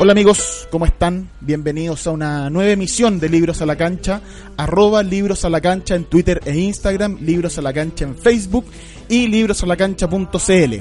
[0.00, 1.28] Hola amigos, ¿cómo están?
[1.40, 4.20] Bienvenidos a una nueva emisión de Libros a la Cancha,
[4.56, 8.64] arroba Libros a la Cancha en Twitter e Instagram, Libros a la Cancha en Facebook
[9.08, 10.74] y librosalacancha.cl.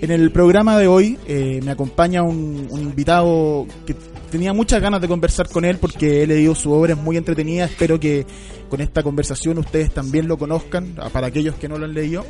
[0.00, 3.94] En el programa de hoy eh, me acompaña un, un invitado que
[4.30, 7.64] tenía muchas ganas de conversar con él porque he leído su obra, es muy entretenida,
[7.64, 8.26] espero que
[8.68, 12.24] con esta conversación ustedes también lo conozcan, para aquellos que no lo han leído.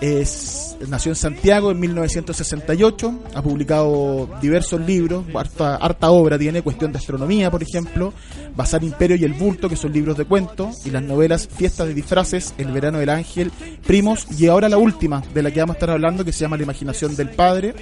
[0.00, 6.98] Es, nació en Santiago en 1968, ha publicado diversos libros, harta, obra tiene, Cuestión de
[6.98, 8.12] Astronomía, por ejemplo,
[8.54, 11.94] Bazar Imperio y El Bulto, que son libros de cuentos, y las novelas Fiestas de
[11.94, 13.50] Disfraces, El Verano del Ángel,
[13.84, 16.56] Primos, y ahora la última de la que vamos a estar hablando, que se llama
[16.56, 17.74] La Imaginación del Padre.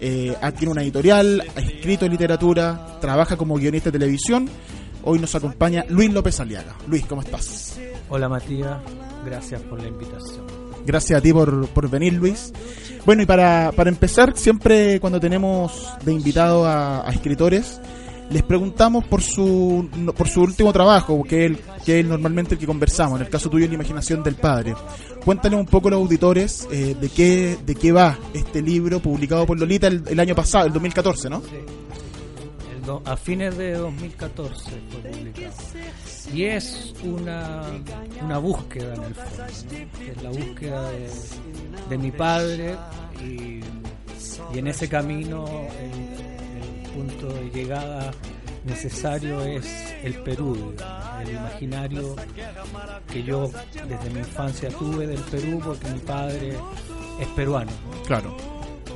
[0.00, 4.50] Eh, tiene una editorial, ha escrito literatura, trabaja como guionista de televisión.
[5.04, 6.74] Hoy nos acompaña Luis López Aliaga.
[6.88, 7.78] Luis, ¿cómo estás?
[8.08, 8.78] Hola Matías,
[9.24, 10.61] gracias por la invitación.
[10.86, 12.52] Gracias a ti por, por venir, Luis.
[13.04, 17.80] Bueno, y para, para empezar, siempre cuando tenemos de invitado a, a escritores,
[18.32, 22.66] les preguntamos por su, por su último trabajo, que es, que es normalmente el que
[22.66, 24.74] conversamos, en el caso tuyo, la imaginación del padre.
[25.24, 29.58] Cuéntanos un poco los auditores eh, de qué de qué va este libro publicado por
[29.58, 31.40] Lolita el, el año pasado, el 2014, ¿no?
[31.40, 31.46] Sí.
[32.86, 35.52] Do- a fines de 2014 fue publicado.
[36.34, 37.62] Y es una,
[38.22, 39.44] una búsqueda en el fondo,
[40.10, 41.10] es la búsqueda de,
[41.90, 42.76] de mi padre
[43.24, 43.60] y,
[44.54, 45.44] y en ese camino
[45.78, 48.10] el, el punto de llegada
[48.64, 49.66] necesario es
[50.04, 52.16] el Perú, digamos, el imaginario
[53.12, 53.50] que yo
[53.88, 56.56] desde mi infancia tuve del Perú porque mi padre
[57.20, 57.70] es peruano.
[57.94, 58.02] ¿no?
[58.04, 58.36] Claro.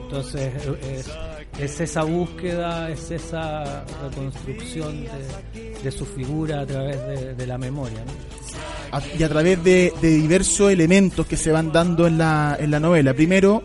[0.04, 1.10] Entonces es,
[1.58, 7.98] es esa búsqueda, es esa reconstrucción de, de su figura a través de, la memoria.
[8.04, 9.00] ¿no?
[9.18, 12.80] Y a través de, de diversos elementos que se van dando en la, en la
[12.80, 13.14] novela.
[13.14, 13.62] Primero,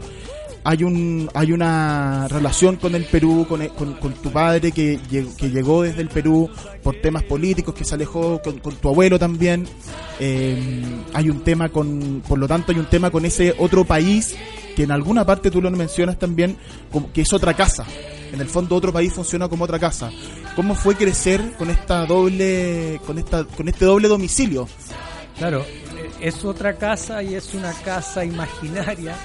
[0.64, 5.50] hay un hay una relación con el Perú, con, con, con tu padre que, que
[5.50, 6.50] llegó desde el Perú
[6.84, 9.68] por temas políticos, que se alejó con, tu abuelo también.
[10.20, 10.84] Eh,
[11.14, 14.36] hay un tema con, por lo tanto, hay un tema con ese otro país
[14.76, 16.58] que en alguna parte tú lo mencionas también,
[17.14, 17.86] que es otra casa.
[18.32, 20.10] En el fondo otro país funciona como otra casa.
[20.56, 24.68] ¿Cómo fue crecer con esta doble, con esta, con este doble domicilio?
[25.38, 25.66] Claro,
[26.22, 29.16] es otra casa y es una casa imaginaria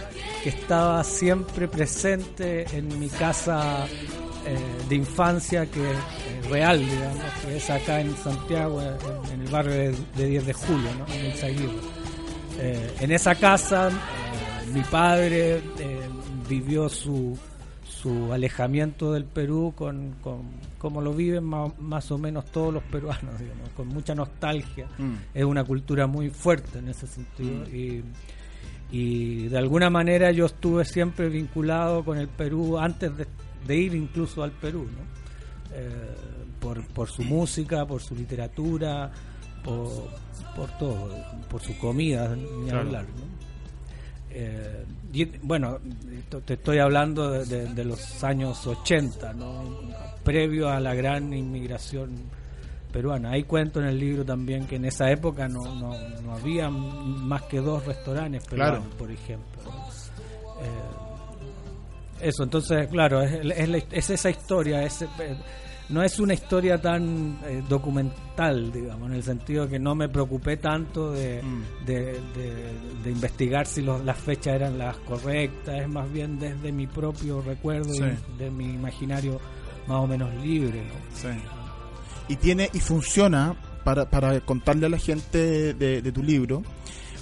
[0.47, 3.85] que estaba siempre presente en mi casa
[4.47, 4.57] eh,
[4.89, 9.49] de infancia, que es eh, real, digamos, que es acá en Santiago, en, en el
[9.49, 11.13] barrio de, de 10 de julio, ¿no?
[11.13, 11.75] en el Zaguirre.
[12.61, 15.61] Eh, en esa casa, eh, mi padre
[16.49, 17.37] vivió su,
[17.85, 20.43] su alejamiento del Perú con, con
[20.79, 24.87] como lo viven más, más o menos todos los peruanos, digamos, con mucha nostalgia.
[25.35, 27.65] Es una cultura muy fuerte en ese sentido.
[27.65, 28.05] Y,
[28.99, 33.27] y de alguna manera yo estuve siempre vinculado con el Perú antes de,
[33.67, 35.77] de ir incluso al Perú, ¿no?
[35.77, 35.91] Eh,
[36.61, 39.11] por, por su música, por su literatura,
[39.63, 39.89] por,
[40.55, 41.11] por todo,
[41.51, 42.81] por su comida, ni Claro.
[42.81, 43.05] hablar.
[43.05, 43.37] ¿no?
[44.31, 45.79] Eh, y, bueno,
[46.45, 49.63] te estoy hablando de, de- de los años 80, ¿no?
[50.25, 52.11] previo a la gran inmigración
[52.87, 53.31] peruana.
[53.33, 55.93] Hay cuento en el libro también que en esa época no, no,
[56.23, 58.97] no había más que dos restaurantes peruanos, Claro.
[58.99, 59.63] por ejemplo.
[60.61, 65.09] Eh, eso, entonces, claro, es, es esa historia, es, eh,
[65.91, 70.57] no es una historia tan eh, documental, digamos, en el sentido que no me preocupé
[70.57, 71.43] tanto de,
[71.85, 71.95] de,
[72.35, 72.73] de-
[73.05, 77.41] de investigar si los- las fechas eran las correctas, es más bien desde mi propio
[77.43, 78.03] recuerdo Sí.
[78.03, 79.39] y de mi imaginario
[79.87, 80.83] más o menos libre.
[80.83, 81.56] ¿no?
[82.29, 86.63] Y tiene y funciona para, para contarle a la gente de, de tu libro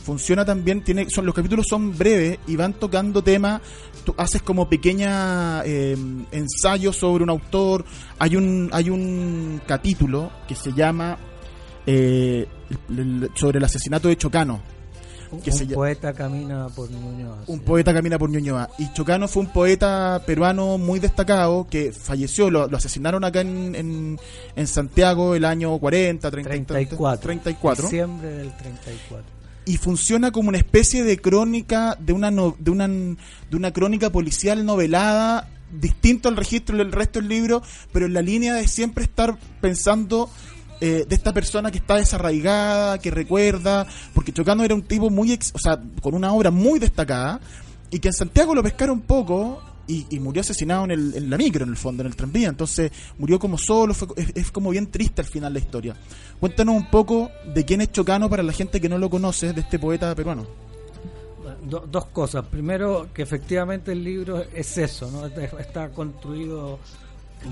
[0.04, 3.62] funciona también tiene son los capítulos son breves y van tocando temas
[4.04, 5.96] tú haces como pequeña eh,
[6.30, 7.84] ensayos sobre un autor
[8.18, 11.18] hay un hay un capítulo que se llama
[11.86, 12.46] eh,
[13.34, 14.62] sobre el asesinato de Chocano.
[15.42, 17.38] Que un se llama- poeta camina por Ñuñoa.
[17.46, 17.64] Un sí.
[17.64, 18.68] poeta camina por Ñuñoa.
[18.78, 23.74] Y Chocano fue un poeta peruano muy destacado que falleció, lo, lo asesinaron acá en,
[23.74, 24.18] en,
[24.56, 27.20] en Santiago el año 40, 30, 34.
[27.20, 27.84] 34.
[27.84, 29.26] Diciembre del 34.
[29.66, 34.10] y funciona como una especie de crónica de una no- de una de una crónica
[34.10, 39.04] policial novelada distinto al registro del resto del libro pero en la línea de siempre
[39.04, 40.28] estar pensando
[40.86, 45.32] eh, de esta persona que está desarraigada que recuerda porque Chocano era un tipo muy
[45.32, 47.40] ex- o sea con una obra muy destacada
[47.90, 51.64] y que en Santiago lo pescaron poco y, murió asesinado en, el- en la micro
[51.64, 54.86] en el fondo en el tranvía entonces murió como solo fue, es, es como bien
[54.90, 55.94] triste al final la historia
[56.40, 59.60] Cuéntanos un poco de quién es Chocano para la gente que no lo conoce, de
[59.62, 60.44] este poeta peruano.
[61.62, 62.44] Do- dos cosas.
[62.46, 65.24] Primero, que efectivamente el libro es eso, ¿no?
[65.58, 66.78] Está construido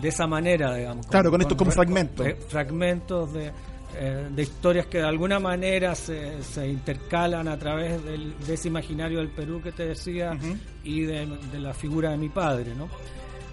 [0.01, 1.07] de esa manera, digamos.
[1.07, 2.27] Claro, con estos como fragmentos.
[2.27, 3.53] eh, fragmentos de,
[3.99, 8.69] eh, de historias que de alguna manera se, se intercalan a través del- de ese
[8.69, 10.37] imaginario del Perú que te decía
[10.85, 12.89] y de, de la figura de mi padre, ¿no?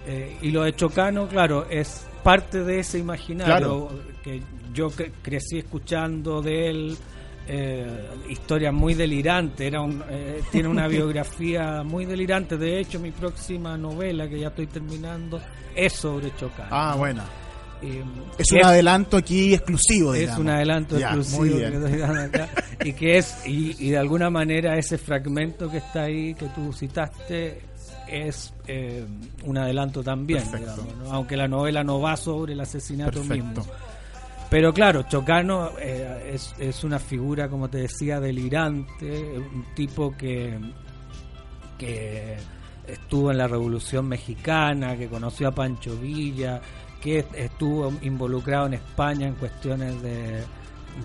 [0.06, 3.88] Eh, y lo de Chocano, claro, es parte de ese imaginario
[4.22, 4.42] que
[4.72, 6.96] yo cre- crecí escuchando de él.
[7.52, 7.84] Eh,
[8.28, 12.56] historia muy delirante, era un, eh, tiene una biografía muy delirante.
[12.56, 15.40] De hecho, mi próxima novela, que ya estoy terminando,
[15.74, 16.68] es sobre Chocano.
[16.70, 17.22] Ah, bueno.
[17.82, 17.98] Y,
[18.38, 20.40] Es un adelanto aquí exclusivo, es digamos.
[20.42, 22.48] un adelanto Ya, exclusivo que estoy dando acá,
[22.84, 26.72] y que es y, y de alguna manera ese fragmento que está ahí que tú
[26.72, 27.62] citaste
[28.06, 29.04] es eh,
[29.44, 31.12] un adelanto también digamos, ¿no?
[31.12, 33.44] aunque la novela no va sobre el asesinato Perfecto.
[33.62, 33.66] mismo
[34.50, 40.58] pero claro Chocano eh, es, es una figura como te decía delirante un tipo que
[41.78, 42.36] que
[42.86, 46.60] estuvo en la Revolución Mexicana, que conoció a Pancho Villa,
[47.00, 50.44] que estuvo involucrado en España en cuestiones de,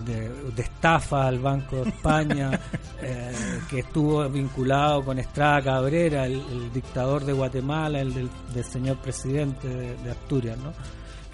[0.04, 2.60] de, de estafa al Banco de España,
[3.02, 3.32] eh,
[3.70, 8.98] que estuvo vinculado con Estrada Cabrera, el, el dictador de Guatemala, el del, del señor
[8.98, 10.72] presidente de, de Asturias, ¿no?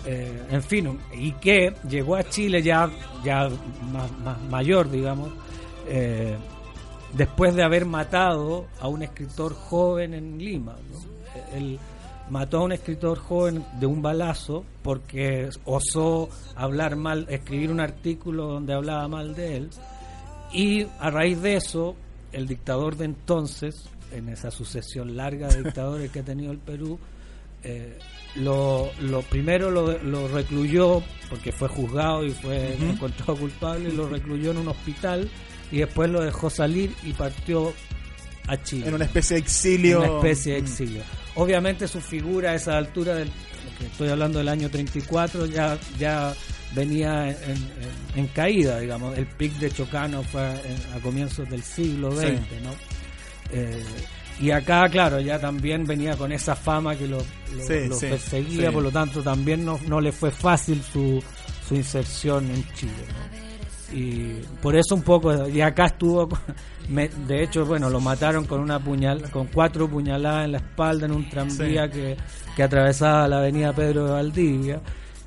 [0.04, 2.90] Eh, en fin, y que llegó a Chile ya,
[3.24, 3.48] ya
[3.92, 5.32] más, mayor, digamos,
[5.88, 6.36] eh,
[7.12, 10.76] después de haber matado a un escritor joven en Lima.
[11.54, 11.78] Él
[12.30, 18.48] mató a un escritor joven de un balazo porque osó hablar mal, escribir un artículo
[18.48, 19.70] donde hablaba mal de él.
[20.52, 21.94] Y a raíz de eso,
[22.32, 26.98] el dictador de entonces, en esa sucesión larga de dictadores que ha tenido el Perú,
[27.64, 27.98] eh,
[28.36, 32.84] lo, lo primero lo, lo recluyó porque fue juzgado y fue Ujú.
[32.92, 35.30] encontrado culpable y lo recluyó en un hospital
[35.70, 37.72] y después lo dejó salir y partió
[38.48, 39.98] a Chile En una especie de exilio.
[40.00, 40.64] una especie de Mm.
[40.64, 41.02] exilio.
[41.36, 43.30] Obviamente su figura a esa altura del
[43.78, 46.34] que estoy hablando del año 34 ya ya
[46.74, 47.68] venía en, en-
[48.16, 49.16] en caída, digamos.
[49.16, 52.36] El pic de Chocano fue en- a comienzos del siglo XX, Sí.
[52.64, 52.74] ¿no?
[53.52, 53.82] Eh,
[54.40, 58.06] y acá, claro, ya también venía con esa fama que lo, lo- Sí, lo sí,
[58.06, 58.74] perseguía, sí.
[58.74, 61.22] por lo tanto también no, no le fue fácil su,
[61.68, 62.92] su inserción en Chile.
[63.08, 63.42] ¿no?
[63.94, 66.26] y por eso un poco y acá estuvo
[66.88, 71.04] me- de hecho bueno lo mataron con una puñal con cuatro puñaladas en la espalda
[71.04, 72.16] en un tranvía que,
[72.56, 74.80] que atravesaba la avenida Pedro de Valdivia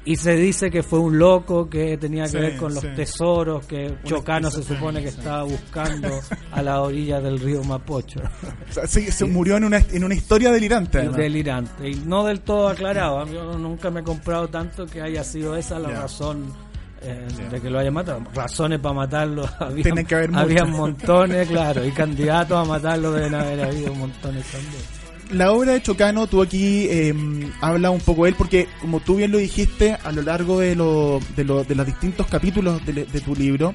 [0.05, 2.89] y se dice que fue un loco que tenía que Sí, ver con los sí.
[2.95, 6.09] tesoros que Chocano se supone que estaba buscando
[6.51, 8.21] a la orilla del río Mapocho.
[8.69, 11.07] O sea, se murió en una, en una historia delirante.
[11.09, 11.89] delirante.
[11.89, 13.25] Y no del todo aclarado.
[13.27, 16.53] Yo nunca me he comprado tanto que haya sido esa la razón
[17.01, 18.21] eh, de que lo haya matado.
[18.33, 19.47] Razones para matarlo.
[19.59, 25.04] Había, que haber había montones claro y candidatos a matarlo deben haber habido montones también
[25.31, 27.13] La obra de Chocano, tú aquí eh,
[27.59, 30.75] habla un poco de él, porque como tú bien lo dijiste, a lo largo de,
[30.75, 33.73] lo, de, lo- de los distintos capítulos de, de tu libro,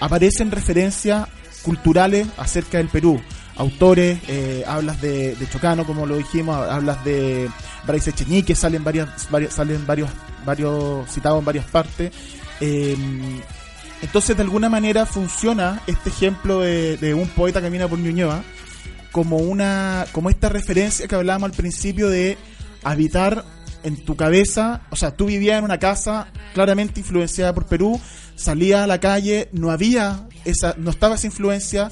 [0.00, 1.26] aparecen referencias
[1.62, 3.20] culturales acerca del Perú.
[3.56, 7.48] Autores, eh, hablas de, de Chocano, como lo dijimos, hablas de
[7.86, 10.10] Bryce Echeñique, salen varias, varias, salen varios,
[10.44, 12.12] varios citados en varias partes.
[12.60, 12.96] Eh,
[14.02, 18.42] entonces, de alguna manera funciona este ejemplo de, de un poeta que camina por Ñuñoa
[19.12, 22.36] como una como esta referencia que hablábamos al principio de
[22.82, 23.44] habitar
[23.84, 28.00] en tu cabeza, o sea, tú vivías en una casa claramente influenciada por Perú,
[28.36, 31.90] salías a la calle, no había esa no estaba esa influencia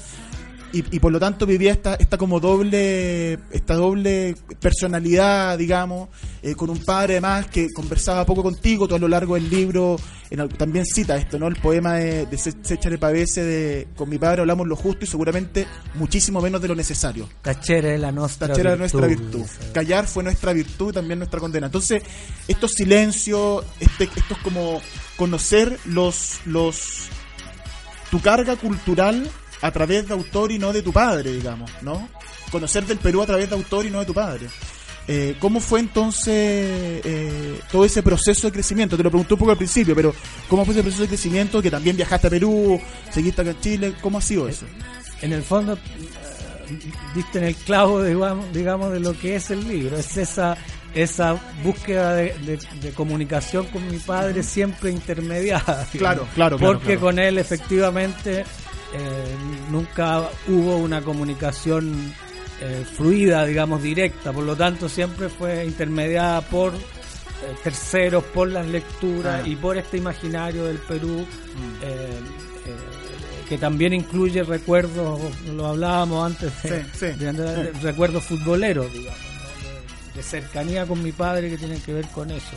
[0.73, 6.09] y, y por lo tanto vivía esta esta como doble esta doble personalidad, digamos,
[6.41, 9.97] eh, con un padre además que conversaba poco contigo, todo a lo largo del libro,
[10.29, 11.47] en, también cita esto, ¿no?
[11.47, 15.67] El poema de, de Sechare Pavese de con mi padre hablamos lo justo y seguramente
[15.95, 17.29] muchísimo menos de lo necesario.
[17.41, 19.45] Tachera es la nuestra Tachera nuestra virtud.
[19.73, 21.67] Callar fue nuestra virtud y también nuestra condena.
[21.67, 22.03] Entonces,
[22.47, 24.81] estos silencios, este, estos como
[25.17, 27.07] conocer los, los
[28.09, 29.29] tu carga cultural
[29.61, 32.09] a través de autor y no de tu padre, digamos, ¿no?
[32.51, 34.47] Conocer del Perú a través de autor y no de tu padre.
[35.07, 38.95] Eh, ¿Cómo fue entonces eh, todo ese proceso de crecimiento?
[38.95, 40.13] Te lo pregunté un poco al principio, pero
[40.47, 42.79] ¿cómo fue ese proceso de crecimiento que también viajaste a Perú,
[43.11, 43.93] seguiste acá en Chile?
[44.01, 44.65] ¿Cómo ha sido eso?
[45.21, 45.79] En el fondo, eh,
[47.15, 49.97] diste en el clavo, digamos, digamos, de lo que es el libro.
[49.97, 50.57] Es esa
[50.93, 52.59] esa búsqueda de,
[52.95, 55.87] comunicación con mi padre siempre intermediada.
[55.91, 58.43] Claro, claro, Porque con él efectivamente
[59.69, 62.13] nunca hubo una comunicación
[62.63, 68.67] eh, fluida, digamos, directa, por lo tanto siempre fue intermediada por eh, terceros, por las
[68.67, 69.47] lecturas ah.
[69.47, 71.81] y por este imaginario del Perú, mm.
[71.81, 72.19] eh,
[73.49, 75.19] que también incluye recuerdos,
[75.55, 79.17] lo hablábamos antes, de, recuerdos futboleros, digamos,
[80.13, 82.55] de, cercanía con mi padre que tienen que ver con eso.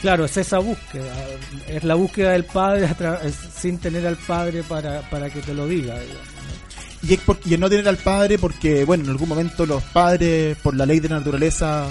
[0.00, 1.14] Claro, es esa búsqueda,
[1.68, 2.88] es la búsqueda del padre
[3.54, 5.98] sin tener al padre para, para que te lo diga.
[5.98, 6.38] Digamos.
[7.02, 10.74] Y es porque, no tener al padre porque, bueno, en algún momento los padres, por
[10.74, 11.86] la ley de la naturaleza,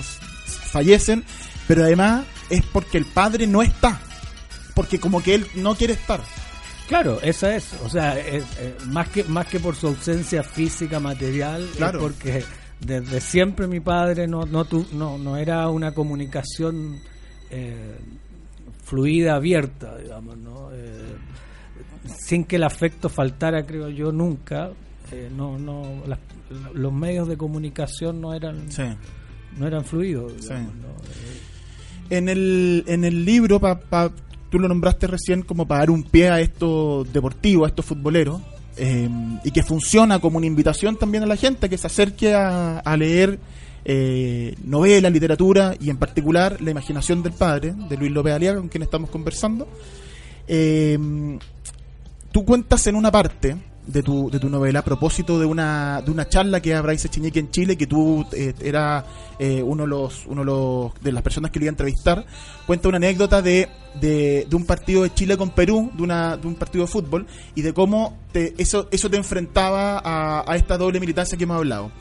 [0.72, 1.24] fallecen,
[1.68, 4.00] pero además es porque el padre no está,
[4.74, 6.22] porque como que él no quiere estar.
[6.88, 8.18] Claro, esa es, o sea,
[8.86, 12.00] más que más que por su ausencia física material, claro.
[12.00, 12.44] porque
[12.80, 17.02] desde siempre mi padre no no no, no era una comunicación
[17.50, 17.98] eh,
[18.84, 20.70] fluida, abierta, digamos, ¿no?
[20.74, 21.16] Eh,
[22.18, 24.72] sin que el afecto faltara, creo yo, nunca,
[25.12, 26.04] eh, no, no,
[26.74, 28.68] los medios de comunicación no eran,
[29.58, 30.34] no eran fluidos.
[32.10, 34.12] En el, en el libro, pa,
[34.50, 38.42] tú lo nombraste recién como para dar un pie a esto deportivo, a esto futbolero,
[38.78, 39.10] eh,
[39.44, 43.40] y que funciona como una invitación también a la gente que se acerque a, leer
[43.90, 48.68] eh, novela, literatura y en particular La imaginación del padre, de Luis López Aliaga, con
[48.68, 49.68] quien estamos conversando.
[52.32, 53.56] tú cuentas en una parte
[53.88, 57.10] de tu, de tu novela a propósito de una, de una charla que habrá Bryce
[57.10, 59.06] Chiñeque en Chile, que tú eh, era
[59.40, 62.26] eh, uno, de los, uno de, los, de las personas que le iba a entrevistar.
[62.66, 66.56] Cuenta una anécdota de, de, un partido de Chile con Perú, de, una, de un
[66.56, 67.26] partido de fútbol,
[67.56, 70.02] y de cómo te, eso, eso te enfrentaba
[70.46, 71.92] a esta doble militancia que hemos hablado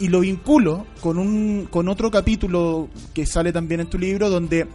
[0.00, 4.68] y lo vinculo con un con otro capítulo que sale también en tu libro donde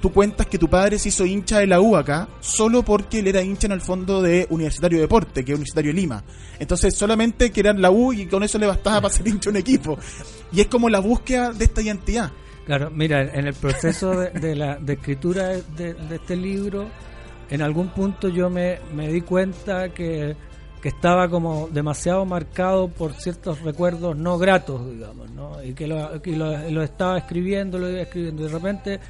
[0.00, 3.28] tú cuentas que tu padre se hizo hincha de la U acá solo porque él
[3.28, 6.22] era hincha en el fondo de Universitario de Deporte, que es Universitario de Lima.
[6.58, 9.56] Entonces solamente que eran la U y con eso le bastaba para ser hincha un
[9.56, 9.98] equipo.
[10.52, 12.30] Y es como la búsqueda de esta identidad.
[12.66, 16.88] Claro, mira, en el proceso de, la de escritura de, este libro,
[17.50, 18.78] en algún punto yo me,
[19.10, 20.34] di cuenta que,
[20.88, 25.62] estaba como demasiado marcado por ciertos recuerdos no gratos, digamos, ¿no?
[25.62, 26.18] Y que lo,
[26.70, 29.00] lo, estaba escribiendo, lo iba escribiendo, y de repente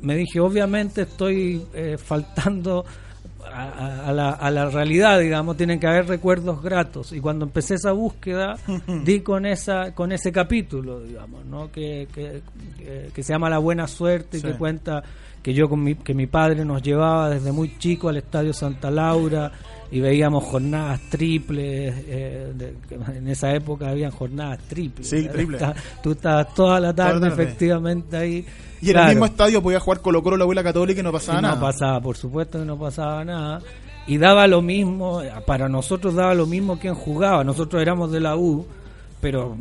[0.00, 2.84] me dije, obviamente estoy eh, faltando
[3.54, 7.12] a, la, a, la, realidad, digamos, tienen que haber recuerdos gratos.
[7.12, 8.56] Y cuando empecé esa búsqueda,
[9.04, 11.70] di con esa con ese capítulo, digamos, ¿no?
[11.70, 15.02] que, que, se llama La Buena Suerte y que cuenta
[15.42, 18.90] que yo con mi, que mi padre nos llevaba desde muy chico al Estadio Santa
[18.90, 19.52] Laura
[19.92, 21.94] y veíamos jornadas triples.
[22.08, 25.08] Eh, en esa época habían jornadas triples.
[25.08, 25.62] Sí, triples.
[26.02, 28.46] Tú estabas toda la tarde, efectivamente ahí
[28.82, 31.40] y en el mismo estadio podía jugar Colo Colo la abuela católica y no pasaba
[31.40, 31.54] nada.
[31.54, 33.60] No pasaba, por supuesto que no pasaba nada.
[34.08, 37.44] Y daba lo mismo, para nosotros daba lo mismo quien jugaba.
[37.44, 38.66] Nosotros éramos de la U,
[39.20, 39.56] pero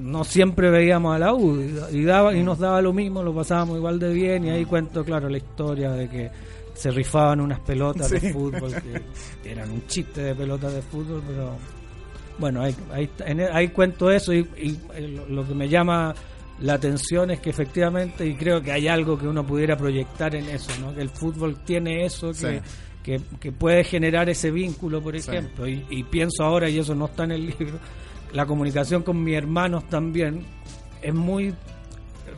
[0.00, 1.60] no siempre veíamos a la U.
[1.90, 4.44] Y, daba, y nos daba lo mismo, lo pasábamos igual de bien.
[4.44, 6.30] Y ahí cuento, claro, la historia de que
[6.78, 8.72] se rifaban unas pelotas de fútbol,
[9.42, 11.56] que, eran un chiste de pelotas de fútbol, pero
[12.38, 13.10] bueno, ahí,
[13.52, 14.78] ahí, cuento eso y, y
[15.28, 16.14] lo que me llama
[16.60, 20.48] la atención es que efectivamente, y creo que hay algo que uno pudiera proyectar en
[20.48, 20.94] eso, ¿no?
[20.94, 22.30] que el fútbol tiene eso,
[23.02, 25.66] que, que, puede generar ese vínculo, por ejemplo.
[25.66, 27.78] Y, pienso ahora, y eso no está en el libro,
[28.32, 30.44] la comunicación con mis hermanos también
[31.00, 31.54] es muy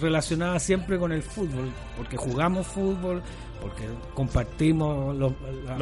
[0.00, 3.22] relacionada siempre con el fútbol, porque jugamos fútbol,
[3.60, 5.32] porque compartimos los,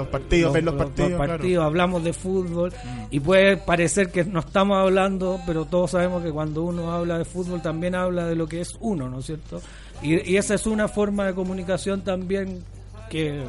[0.09, 0.75] partidos, los,
[1.17, 3.05] partidos, hablamos de fútbol mm.
[3.11, 7.25] y puede parecer que no estamos hablando, pero todos sabemos que cuando uno habla de
[7.25, 9.61] fútbol también habla de lo que es uno, ¿no es cierto?
[10.03, 12.63] Y, esa es una forma de comunicación también
[13.11, 13.43] que,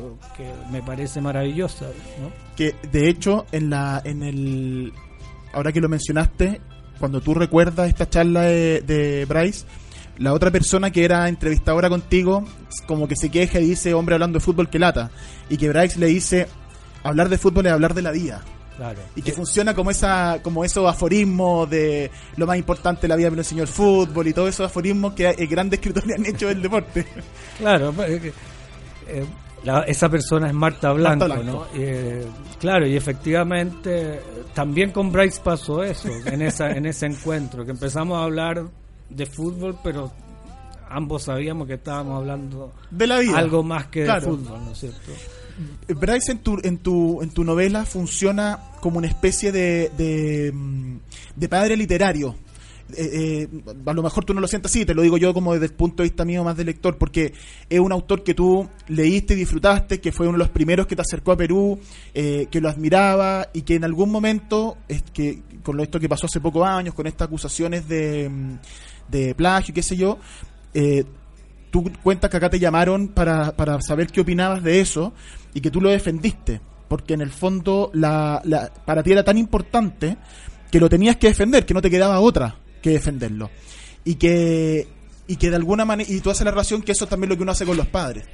[0.72, 1.86] me parece maravillosa,
[2.22, 2.32] ¿no?
[2.56, 4.94] Que de hecho en la en el
[5.54, 6.62] ahora que lo mencionaste,
[7.00, 9.66] cuando tú recuerdas esta charla de, de Bryce
[10.20, 12.44] la otra persona que era entrevistadora contigo,
[12.88, 15.10] como que se queja y dice, hombre hablando de fútbol que lata.
[15.50, 16.48] Y que Bryce le dice,
[17.04, 18.42] hablar de fútbol es hablar de la vida.
[18.78, 19.00] Claro.
[19.16, 23.30] Y que funciona como esa como esos aforismos de lo más importante de la vida
[23.30, 26.48] me lo enseñó el fútbol y todos esos aforismos que eh, grandes escritores han hecho
[26.48, 27.06] del deporte.
[27.58, 28.34] Claro, pues, eh,
[29.08, 29.26] eh,
[29.66, 31.68] la- esa persona es Marta Blanco, Marta Blanco.
[31.74, 31.82] ¿no?
[31.82, 32.26] Eh,
[32.58, 34.22] claro, y efectivamente
[34.54, 38.64] también con Bryce pasó eso, en, esa, en ese encuentro, que empezamos a hablar
[39.10, 40.12] de fútbol, pero
[40.90, 43.38] ambos sabíamos que estábamos hablando De la vida.
[43.38, 44.22] algo más que Claro.
[44.22, 45.12] de fútbol, ¿no es cierto?
[45.90, 50.98] Bryce en tu, en tu, en tu novela funciona como una especie de, de, mm,
[51.36, 52.36] de padre literario.
[52.96, 55.54] Eh, eh, a lo mejor tú no lo sientes así, te lo digo yo como
[55.54, 57.34] desde el punto de vista mío más de lector, porque
[57.70, 60.96] es un autor que tú leíste y disfrutaste, que fue uno de los primeros que
[60.96, 61.78] te acercó a Perú,
[62.16, 66.26] eh, que lo admiraba y que en algún momento, es que con esto que pasó
[66.26, 68.58] hace pocos años, con estas acusaciones de, mm,
[69.10, 70.18] de plagio qué sé yo,
[70.74, 71.04] eh,
[71.72, 75.14] tú cuentas que acá te llamaron para, para saber qué opinabas de eso
[75.54, 79.38] y que tú lo defendiste, porque en el fondo la, la- para ti era tan
[79.38, 80.18] importante
[80.72, 83.50] que lo tenías que defender, que no te quedaba otra que defenderlo.
[84.06, 84.88] Y que,
[85.28, 87.36] y que de alguna manera, y tú haces la relación que eso es también lo
[87.38, 88.26] que uno hace con los padres.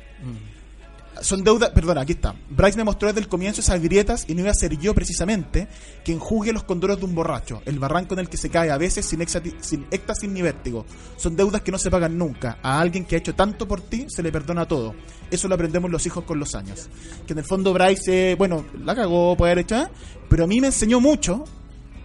[1.21, 2.35] Son deudas, perdona, aquí está.
[2.49, 5.67] Bryce me mostró desde el comienzo esas grietas y no iba a ser yo precisamente
[6.03, 8.77] quien juzgue los condoros de un borracho, el barranco en el que se cae a
[8.77, 10.85] veces sin, exati- sin éxtasis ni vértigo.
[11.17, 12.57] Son deudas que no se pagan nunca.
[12.61, 14.93] A alguien que ha hecho tanto por ti se le perdona todo.
[15.31, 16.89] Eso lo aprendemos los hijos con los años.
[17.25, 19.87] Que en el fondo Bryce, eh, bueno, la cagó, puede haber hecho, ¿eh?
[20.29, 21.43] pero a mí me enseñó mucho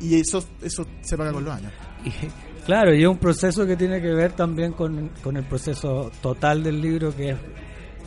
[0.01, 1.73] y eso, eso se paga con los años.
[2.65, 6.63] Claro, y es un proceso que tiene que ver también con, con el proceso total
[6.63, 7.37] del libro, que es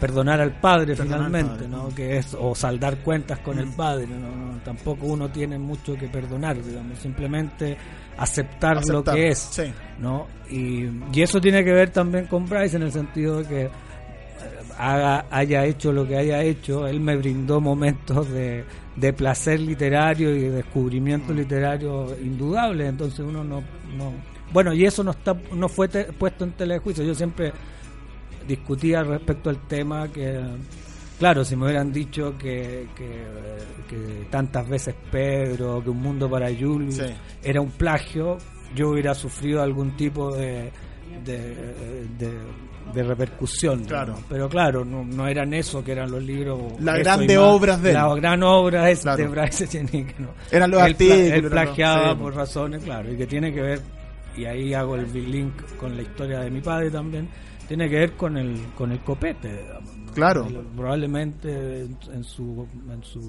[0.07, 1.67] perdonar al padre Perdonar al finalmente, padre.
[1.69, 1.95] ¿no?
[1.95, 4.53] Que es, o saldar cuentas con el padre, ¿no?
[4.53, 7.77] No, Tampoco uno tiene mucho que perdonar, digamos, simplemente
[8.17, 9.63] aceptar, lo que es, sí.
[9.99, 10.27] ¿no?
[10.49, 13.69] Y, y eso tiene que ver también con Bryce en el sentido de que eh,
[14.77, 20.35] haga, haya hecho lo que haya hecho, él me brindó momentos de, de placer literario
[20.35, 23.61] y de descubrimiento literario indudable, entonces uno no,
[23.97, 24.11] no
[24.51, 27.51] bueno y eso no está no fue te- puesto en telejuicio, yo siempre
[28.47, 30.39] discutía respecto al tema que
[31.19, 33.23] claro, si me hubieran dicho que, que,
[33.89, 37.01] que tantas veces Pedro, que un mundo para Sí.
[37.41, 38.37] era un plagio,
[38.75, 40.69] yo hubiera sufrido algún tipo de,
[41.23, 41.55] de,
[42.17, 42.33] de,
[42.93, 43.85] de repercusión.
[43.85, 44.13] Claro.
[44.13, 44.23] ¿no?
[44.27, 46.59] Pero claro, no, no eran eso que eran los libros.
[46.81, 47.95] Las grandes obras de él.
[47.95, 49.17] La gran obra es Claro.
[49.17, 50.29] de Bryce Echenique, ¿no?
[50.51, 52.19] Eran los él, artículos, él plagiaba sí.
[52.19, 53.79] por razones, claro, y que tiene que ver,
[54.35, 57.29] y ahí hago el big link con la historia de mi padre también,
[57.67, 60.11] tiene que ver con el, con el copete, digamos, ¿no?
[60.13, 60.47] Claro.
[60.75, 63.21] Probablemente en, en su en su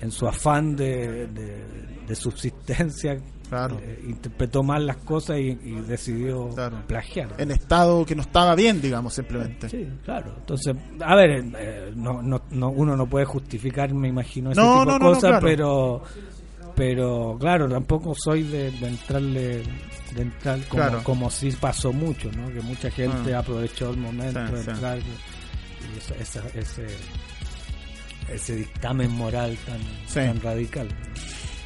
[0.00, 1.64] en su afán de, de,
[2.06, 3.78] de subsistencia Claro.
[3.82, 6.82] eh, interpretó mal las cosas y, y decidió Claro.
[6.86, 7.34] plagiar.
[7.38, 9.68] En estado que no estaba bien, digamos, simplemente.
[9.70, 10.34] Sí, claro.
[10.38, 14.80] Entonces, a ver, eh, no, no, no, uno no puede justificar, me imagino, ese No,
[14.80, 15.46] tipo de cosas, claro.
[15.46, 16.02] pero
[16.78, 19.62] pero claro, tampoco soy de, de entrarle
[20.14, 21.02] de entrar como, Claro.
[21.04, 22.48] como sí pasó mucho, ¿no?
[22.52, 23.40] Que mucha gente Ah.
[23.40, 24.70] aprovechó el momento Sí, de sí.
[24.70, 26.86] entrar y esa- esa- ese
[28.32, 30.14] ese dictamen moral tan, Sí.
[30.14, 30.86] tan radical.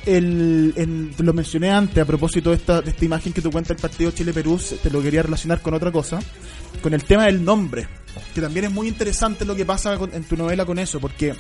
[0.07, 3.51] El, el- te lo mencioné antes a propósito de esta, de esta imagen que tú
[3.51, 6.21] cuentas del partido Chile-Perú, te lo quería relacionar con otra cosa,
[6.83, 7.87] con el tema del nombre,
[8.35, 11.35] que también es muy interesante lo que pasa con- en tu novela con eso, porque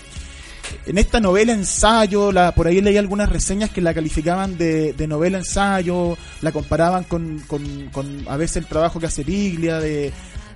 [0.87, 5.07] en esta novela ensayo, la, por ahí leí algunas reseñas que la calificaban de, de
[5.07, 10.13] novela ensayo, la comparaban con, con, a veces el trabajo que hace Biglia, de,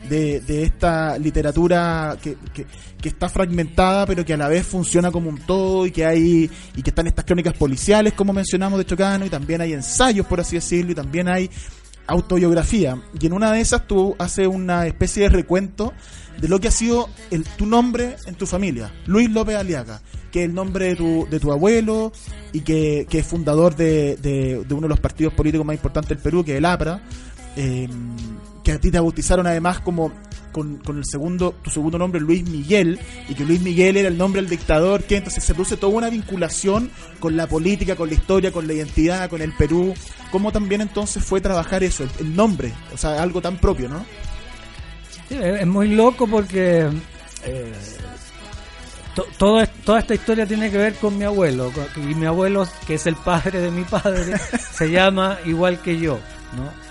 [0.09, 2.67] de, de esta literatura que, que,
[3.01, 6.51] que está fragmentada pero que a la vez funciona como un todo y que hay
[6.77, 10.41] y que están estas crónicas policiales como mencionamos de Chocano y también hay ensayos por
[10.41, 11.51] así decirlo y también hay
[12.07, 15.93] autobiografía y en una de esas tú haces una especie de recuento
[16.41, 20.43] de lo que ha sido el, tu nombre en tu familia, Luis López Aliaga, que
[20.43, 22.13] es el nombre de tu, de tu abuelo
[22.53, 26.11] y que, que es fundador de, de- de uno de los partidos políticos más importantes
[26.11, 27.01] del Perú, que es el APRA,
[27.57, 27.89] eh,
[28.63, 30.13] que a ti te bautizaron además como
[30.53, 34.17] con, con el segundo, tu segundo nombre Luis Miguel, y que Luis Miguel era el
[34.17, 36.91] nombre del dictador, que entonces se produce toda una vinculación
[37.21, 39.95] con la política, con la historia, con la identidad, con el Perú.
[40.31, 42.73] ¿Cómo también entonces fue trabajar eso, el, el nombre?
[42.95, 44.05] O sea, algo tan propio, ¿no?
[45.29, 46.89] Sí, es muy loco porque
[47.45, 47.73] eh,
[49.15, 51.71] to- todo toda esta historia tiene que ver con mi abuelo.
[51.97, 54.39] y mi abuelo, que es el padre de mi padre,
[54.73, 56.19] se llama igual que yo.
[56.57, 56.86] ¿no?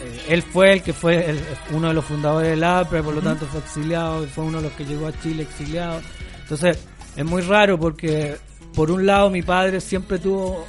[0.00, 1.40] Eh, él, fue el que fue el-
[1.72, 4.64] uno de los fundadores del APRE, por lo tanto fue exiliado, y fue uno de
[4.64, 6.00] los que llegó a Chile exiliado.
[6.42, 6.78] Entonces,
[7.16, 8.36] es muy raro porque,
[8.74, 10.66] por un lado, mi padre siempre tuvo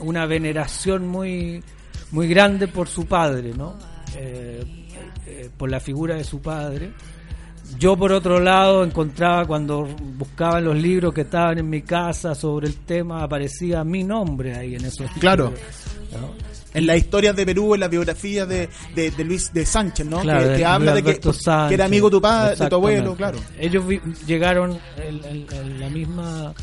[0.00, 1.62] una veneración muy
[2.12, 3.76] muy grande por su padre, ¿no?
[4.16, 4.64] Eh,
[5.26, 6.90] eh, por la figura de su padre.
[7.78, 9.84] Yo por otro lado encontraba cuando
[10.16, 14.74] buscaba los libros que estaban en mi casa sobre el tema aparecía mi nombre ahí
[14.74, 15.50] en esos Claro.
[15.50, 15.60] libros,
[16.20, 16.49] ¿no?
[16.72, 20.20] En las historias de Perú, en la biografía de, de, de Luis de Sánchez, ¿no?
[20.20, 23.38] Claro, que, habla de que, era amigo de tu padre, de tu abuelo, claro.
[23.58, 26.54] Ellos vi- llegaron en, en- en la misma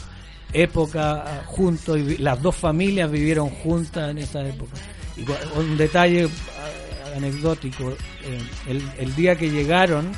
[0.54, 4.74] época ah, juntos y vi- las dos familias vivieron juntas en esa época.
[5.18, 5.26] Y
[5.60, 10.12] un detalle ah, anecdótico, eh, el, el día que llegaron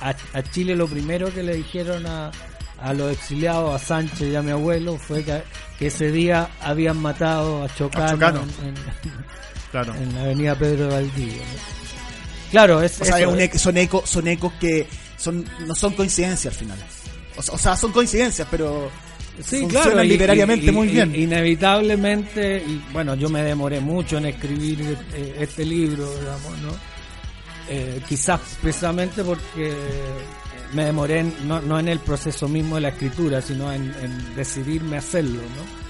[0.00, 2.30] a, a Chile lo primero que le dijeron a,
[2.82, 5.42] a los exiliados, a Sánchez y a mi abuelo, fue que,
[5.78, 8.40] que ese día habían matado a Chocano, Chocano.
[8.62, 8.74] en- en-
[9.70, 9.94] Claro.
[9.94, 11.42] en la avenida Pedro de Valdivia.
[12.50, 15.74] Claro, es, O sea, eso- es un ec- son, ecos, son ecos que son, no
[15.74, 16.78] son coincidencias al final.
[17.36, 18.90] O, sea- o sea, son coincidencias, pero
[19.42, 21.14] Sí, claro, y- literariamente y- muy y- bien.
[21.16, 26.72] Inevitablemente, y bueno, yo me demoré mucho en escribir eh, este libro, digamos, ¿no?
[27.68, 29.72] Eh, quizás precisamente porque
[30.72, 34.34] me demoré en- no, no en el proceso mismo de la escritura, sino en, en
[34.34, 35.82] decidirme a hacerlo, ¿no?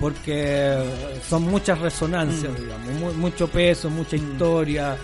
[0.00, 0.76] Porque
[1.28, 2.56] son muchas resonancias, Mm.
[2.62, 4.96] digamos, mu- mucho peso, mucha historia.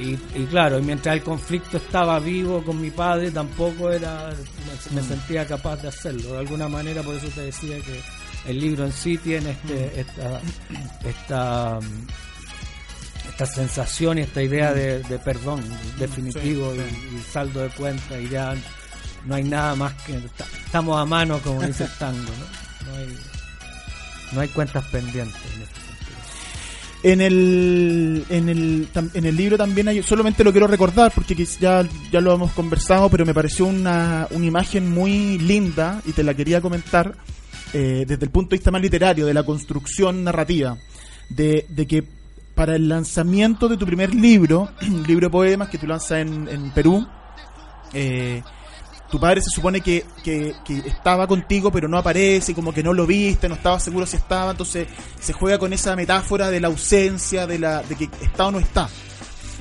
[0.00, 4.30] Y, y claro, y mientras el conflicto estaba vivo con mi padre, tampoco era
[4.94, 6.32] me, me sentía capaz de hacerlo.
[6.34, 8.00] De alguna manera, por eso te decía que
[8.48, 10.40] el libro en sí tiene este, esta,
[11.04, 11.78] esta,
[13.28, 15.62] esta sensación y esta idea de, de perdón
[15.98, 17.08] definitivo Sí, sí.
[17.12, 18.54] Y, y saldo de cuenta y ya
[19.26, 22.90] no hay nada más que ta- estamos a mano como dice el tango, ¿no?
[22.92, 23.16] No hay,
[24.32, 25.36] no hay cuentas pendientes.
[25.54, 25.88] en este sentido.
[27.04, 31.86] En el, en el, en el libro también hay, solamente lo quiero recordar porque ya,
[32.10, 36.34] ya lo hemos conversado, pero me pareció una, una imagen muy linda y te la
[36.34, 37.14] quería comentar
[37.72, 40.76] eh, desde el punto de vista más literario, de la construcción narrativa,
[41.28, 42.02] de, de que
[42.58, 44.68] para el lanzamiento de tu primer libro,
[45.06, 47.06] libro de poemas que tú lanzas en, en Perú,
[47.92, 48.42] eh,
[49.08, 53.06] tu padre se supone que, que, estaba contigo pero no aparece, como que no lo
[53.06, 54.88] viste, no estaba seguro si estaba, entonces
[55.20, 58.58] se juega con esa metáfora de la ausencia, de, la, de que está o no
[58.58, 58.88] está.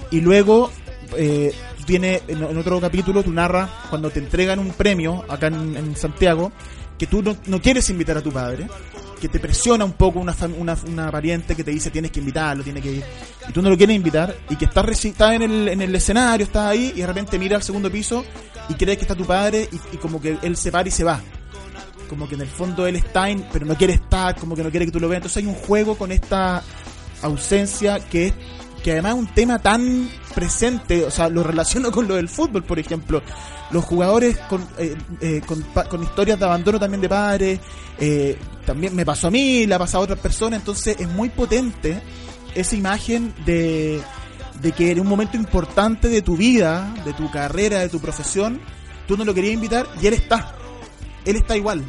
[0.09, 0.71] Y luego
[1.15, 1.53] eh,
[1.85, 5.95] viene en, en otro capítulo, tú narras cuando te entregan un premio acá en, en
[5.95, 6.51] Santiago,
[6.97, 8.67] que tú no, no quieres invitar a tu padre,
[9.19, 12.63] que te presiona un poco una, una, una pariente que te dice tienes que invitarlo,
[12.63, 13.03] tiene que ir,
[13.47, 16.45] y tú no lo quieres invitar, y que estás, estás en, el, en el escenario,
[16.45, 18.23] estás ahí, y de repente mira al segundo piso
[18.69, 21.21] y crees que está tu padre, y, como que él se para y se va.
[22.09, 24.69] Como que en el fondo él está, en- pero no quiere estar, como que no
[24.69, 25.19] quiere que tú lo veas.
[25.19, 26.63] Entonces hay un juego con esta
[27.21, 28.33] ausencia que
[28.83, 32.63] que además es un tema tan presente, o sea, lo relaciono con lo del fútbol,
[32.63, 33.23] por ejemplo.
[33.71, 37.59] Los jugadores con, eh, eh, con, con historias de abandono también de padres,
[37.97, 41.29] eh, también me pasó a mí, le ha pasado a otras personas, entonces es muy
[41.29, 42.03] potente
[42.53, 43.99] esa imagen de,
[44.61, 48.61] de que en un momento importante de tu vida, de tu carrera, de tu profesión,
[49.07, 50.53] tú no lo querías invitar y él está.
[51.25, 51.83] Él está igual.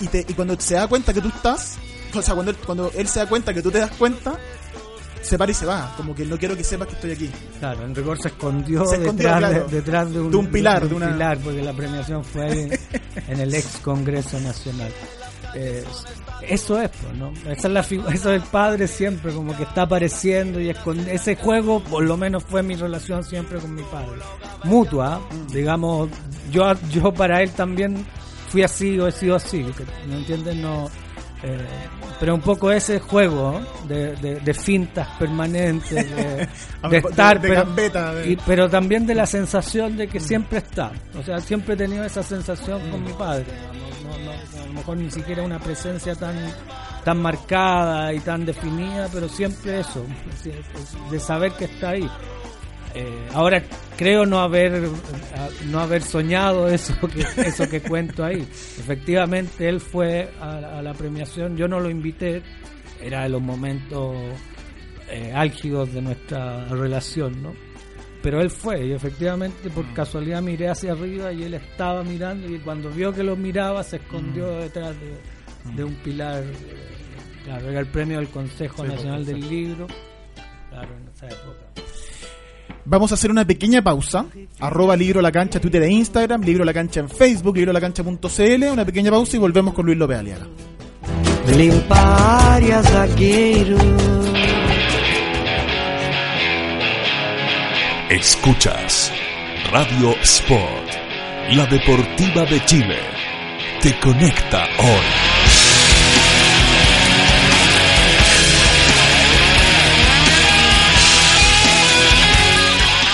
[0.00, 1.78] Y, te, y cuando se da cuenta que tú estás,
[2.14, 4.38] o sea, cuando cuando él se da cuenta que tú te das cuenta,
[5.22, 5.92] se para y se va.
[5.96, 7.30] Como que no quiero que sepas que estoy aquí.
[7.58, 9.66] Claro, en rigor se escondió, Se escondió, detrás, claro.
[9.68, 12.24] de, detrás de un, De un pilar, de de un una- pilar, porque la premiación
[12.24, 12.78] fue en,
[13.28, 14.90] en el ex Congreso Nacional.
[15.54, 15.84] Eh,
[16.48, 17.32] eso es, pues, ¿no?
[17.50, 21.34] Esa es la eso es el padre siempre, como que está apareciendo y escon- ese
[21.36, 24.20] juego, por lo menos fue mi relación siempre con mi padre.
[24.64, 25.20] Mutua,
[25.52, 26.08] digamos,
[26.52, 28.06] yo, yo para él también
[28.48, 29.66] fui así o he sido así,
[30.08, 30.56] ¿me entiendes?
[30.56, 30.88] No,
[31.42, 31.58] eh,
[32.20, 36.48] pero un poco ese juego de, de, de fintas permanentes, de,
[36.90, 40.92] de estar, pero, gambeta, y- pero también de la sensación de que siempre está.
[41.18, 43.46] O sea, siempre he tenido esa sensación con mi padre.
[44.02, 46.36] No, no- no- a lo mejor ni siquiera una presencia tan
[47.04, 50.04] tan marcada y tan definida, pero siempre eso,
[51.10, 52.08] de saber que está ahí.
[52.94, 53.62] Eh, ahora
[53.96, 54.82] creo no haber
[55.66, 58.40] no haber soñado eso que eso que cuento ahí.
[58.40, 62.42] Efectivamente él fue a, a la premiación, yo no lo invité,
[63.00, 64.16] era de los momentos
[65.08, 67.52] eh, álgidos de nuestra relación, ¿no?
[68.22, 72.58] Pero él fue y efectivamente por casualidad miré hacia arriba y él estaba mirando y
[72.58, 76.42] cuando vio que lo miraba se escondió detrás de, de un pilar.
[76.42, 76.96] eh,
[77.44, 79.86] Claro, era el premio del Consejo Sí, Nacional del Libro.
[80.68, 81.82] Claro, en esa época.
[82.90, 84.26] Vamos a hacer una pequeña pausa.
[84.58, 86.42] Arroba Libro La Cancha, Twitter e Instagram.
[86.42, 88.64] Libro La Cancha en Facebook, librolacancha.cl.
[88.64, 90.48] Una pequeña pausa y volvemos con Luis López Aliaga.
[91.56, 93.78] Limpar a zagueiro.
[98.10, 99.12] Escuchas
[99.70, 100.90] Radio Sport,
[101.52, 102.98] la deportiva de Chile.
[103.80, 105.29] Te conecta hoy.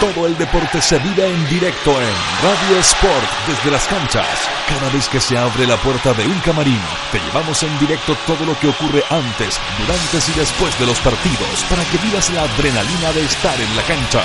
[0.00, 2.08] Todo el deporte se vive en directo en
[2.42, 4.48] Radio Sport desde las canchas.
[4.66, 6.80] Cada vez que se abre la puerta de un camarín,
[7.12, 11.64] te llevamos en directo todo lo que ocurre antes, durante y después de los partidos
[11.68, 14.22] para que vivas la adrenalina de estar en la cancha.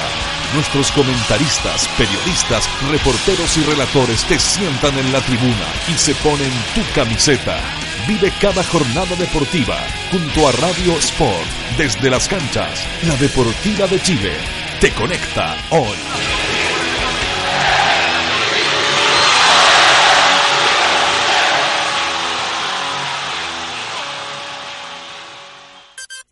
[0.54, 6.82] Nuestros comentaristas, periodistas, reporteros y relatores te sientan en la tribuna y se ponen tu
[6.96, 7.60] camiseta.
[8.08, 9.76] Vive cada jornada deportiva
[10.10, 15.98] junto a Radio Sport desde las canchas, la Deportiva de Chile te conecta hoy.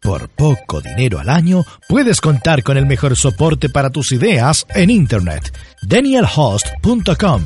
[0.02, 4.90] Por poco dinero al año, puedes contar con el mejor soporte para tus ideas en
[4.90, 5.58] Internet.
[5.82, 7.46] DanielHost.com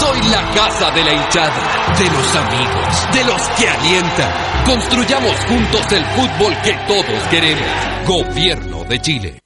[0.00, 4.32] Soy la casa de la hinchada, de los amigos, de los que alientan.
[4.64, 7.66] Construyamos juntos el fútbol que todos queremos.
[8.06, 9.45] Gobierno de Chile.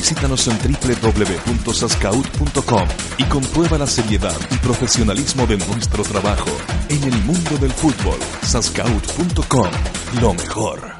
[0.00, 6.48] Visítanos en www.sascaut.com y comprueba la seriedad y profesionalismo de nuestro trabajo
[6.88, 8.18] en el mundo del fútbol.
[8.40, 9.68] Sascaut.com,
[10.22, 10.99] lo mejor.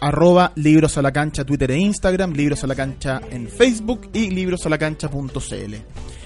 [0.00, 4.30] Arroba Libros a la Cancha, Twitter e Instagram, Libros a la Cancha en Facebook y
[4.30, 5.74] librosalacancha.cl.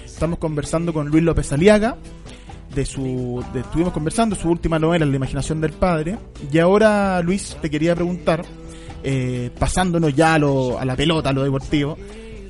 [0.05, 1.97] Estamos conversando con Luis López Aliaga.
[2.73, 6.17] De su, de- estuvimos conversando su última novela, La imaginación del padre.
[6.51, 8.43] Y ahora, Luis, te quería preguntar,
[9.03, 11.97] eh, pasándonos ya a, lo- a la pelota, a lo deportivo.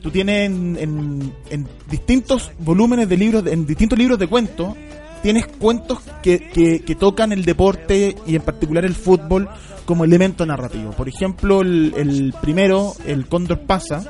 [0.02, 4.74] Tú tienes en, en- en distintos volúmenes de libros, en distintos libros de cuentos,
[5.22, 6.40] tienes cuentos que,
[6.86, 9.48] que- tocan el deporte y en particular el fútbol
[9.86, 10.92] como elemento narrativo.
[10.92, 14.04] Por ejemplo, el, el primero, El Cóndor pasa,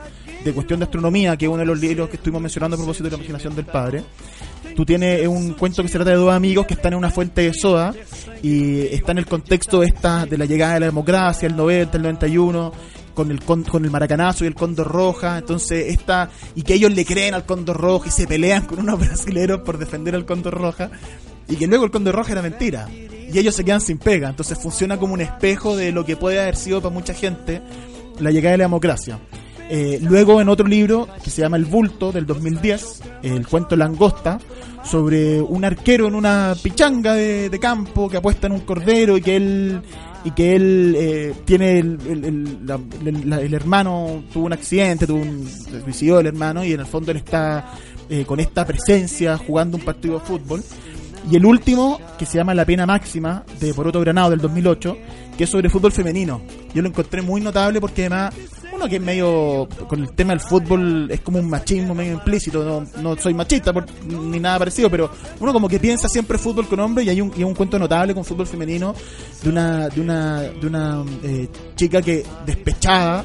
[0.43, 3.05] de cuestión de astronomía, que es uno de los libros que estuvimos mencionando a propósito
[3.05, 4.03] de la imaginación del padre.
[4.75, 7.41] Tú tienes un cuento que se trata de dos amigos que están en una fuente
[7.41, 7.93] de soda
[8.41, 12.03] y está en el contexto esta de la llegada de la democracia, el 90, el
[12.03, 12.71] 91,
[13.19, 16.93] con el con, con el maracanazo y el cóndor roja, entonces esta y que ellos
[16.93, 20.53] le creen al cóndor roja y se pelean con unos brasileros por defender al cóndor
[20.53, 20.89] roja
[21.49, 24.57] y que luego el cóndor roja era mentira y ellos se quedan sin pega, entonces
[24.57, 27.61] funciona como un espejo de lo que puede haber sido para mucha gente
[28.21, 29.19] la llegada de la democracia.
[29.69, 34.39] Eh, luego en otro libro que se llama El Bulto del 2010, el cuento Langosta,
[34.81, 39.21] sobre un arquero en una pichanga de, de campo que apuesta en un cordero y
[39.21, 39.81] que él
[40.25, 45.81] y que él eh, tiene el, el- el- hermano tuvo un accidente, tuvo un se
[45.81, 47.73] suicidó el hermano y en el fondo él está
[48.09, 50.63] eh, con esta presencia jugando un partido de fútbol.
[51.29, 54.97] Y el último, que se llama La Pena Máxima, de Poroto Granado del 2008,
[55.39, 56.41] que es sobre fútbol femenino.
[56.73, 58.33] Yo lo encontré muy notable porque además,
[58.73, 62.61] uno que es medio, con el tema del fútbol, es como un machismo medio implícito,
[62.61, 66.67] no, no soy machista por- ni nada parecido, pero uno como que piensa siempre fútbol
[66.67, 68.93] con hombre y hay un, y un cuento notable con fútbol femenino
[69.41, 71.47] de una, de una, de una eh,
[71.77, 73.23] chica que despechada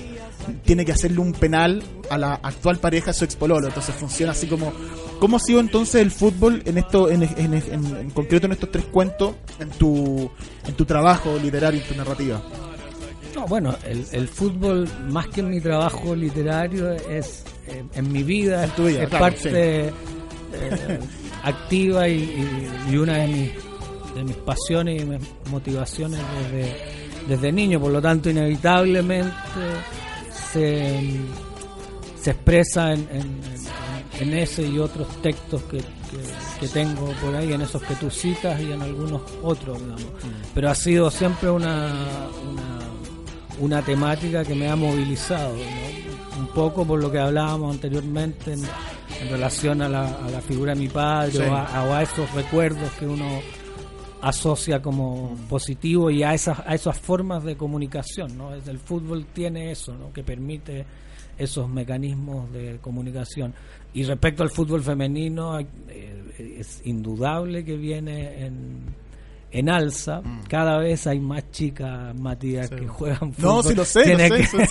[0.64, 3.66] tiene que hacerle un penal a la actual pareja su expololo.
[3.66, 4.72] Entonces funciona así como.
[5.20, 8.70] ¿Cómo ha sido entonces el fútbol en esto, en, en- en- en concreto en estos
[8.70, 10.30] tres cuentos, en tu,
[10.66, 12.42] en tu trabajo literario, en tu narrativa?
[13.34, 17.42] No, bueno, el, el fútbol, más que en mi trabajo literario, es
[17.94, 21.00] en mi vida, tu vida, es claro, parte eh,
[21.42, 23.50] activa y, y- y una de mis,
[24.14, 26.20] de mis pasiones y mis motivaciones
[26.52, 26.76] desde,
[27.28, 27.80] desde niño.
[27.80, 29.32] Por lo tanto, inevitablemente
[30.52, 31.00] se,
[32.20, 33.40] se expresa en, en-
[34.20, 38.10] en- ese y otros textos que, que- que tengo por ahí, en esos que tú
[38.10, 40.04] citas y en algunos otros, digamos.
[40.54, 41.92] Pero ha sido siempre una,
[42.50, 42.78] una,
[43.58, 46.40] una temática que me ha movilizado, ¿no?
[46.40, 48.62] un poco por lo que hablábamos anteriormente en,
[49.22, 51.38] en relación a la, a la figura de mi padre Sí.
[51.38, 53.40] o, a, o a esos recuerdos que uno
[54.20, 59.70] asocia como positivo y a esas a esas formas de comunicación no el fútbol tiene
[59.70, 60.86] eso no que permite
[61.38, 63.54] esos mecanismos de comunicación
[63.92, 65.66] y respecto al fútbol femenino eh,
[66.58, 69.04] es indudable que viene en
[69.56, 72.74] en alza, cada vez hay más chicas, Matías, Mm.
[72.74, 72.80] Sí.
[72.80, 73.76] que juegan No, fútbol.
[73.76, 74.66] lo sé, lo Tiene sé, que, sí lo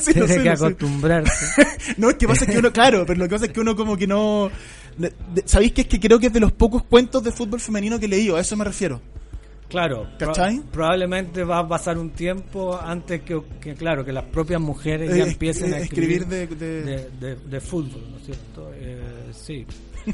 [0.00, 0.12] sé.
[0.12, 1.62] Tiene sé, que acostumbrarse.
[1.96, 3.96] no, es que pasa que uno, claro, pero lo que pasa es que uno como
[3.96, 4.50] que no...
[5.46, 8.04] ¿Sabéis que es que creo que es de los pocos cuentos de fútbol femenino que
[8.04, 8.36] he leído?
[8.36, 9.00] A eso me refiero.
[9.70, 10.06] Claro,
[10.72, 15.24] probablemente va a pasar un tiempo antes que, que, claro, que las propias mujeres ya
[15.24, 18.70] Eh, empiecen a escribir, escribir de- de- de, de- de fútbol, ¿no es cierto?
[18.74, 19.00] Eh,
[19.32, 19.64] sí,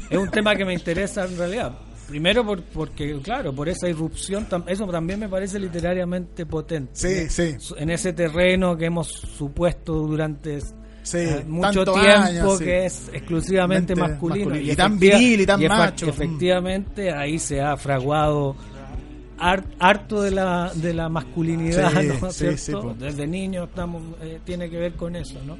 [0.09, 1.77] es un tema que me interesa en realidad.
[2.07, 6.91] Primero por, porque, claro, por esa irrupción, eso también me parece literariamente potente.
[6.93, 7.59] Sí, ¿no?
[7.59, 7.73] sí.
[7.77, 10.59] En ese terreno que hemos supuesto durante
[11.03, 12.63] Sí, eh, mucho tiempo años, sí.
[12.63, 14.45] que es exclusivamente Mente masculino.
[14.51, 14.71] masculino.
[14.73, 16.05] Y tan viril y tan efe- macho.
[16.05, 16.09] Mm.
[16.09, 18.55] Efectivamente, ahí se ha fraguado
[19.39, 22.57] harto de la, de la masculinidad, Sí, ¿no es sí, cierto?
[22.57, 22.95] sí, po.
[22.97, 25.57] Desde niño estamos, eh, tiene que ver con eso, ¿no?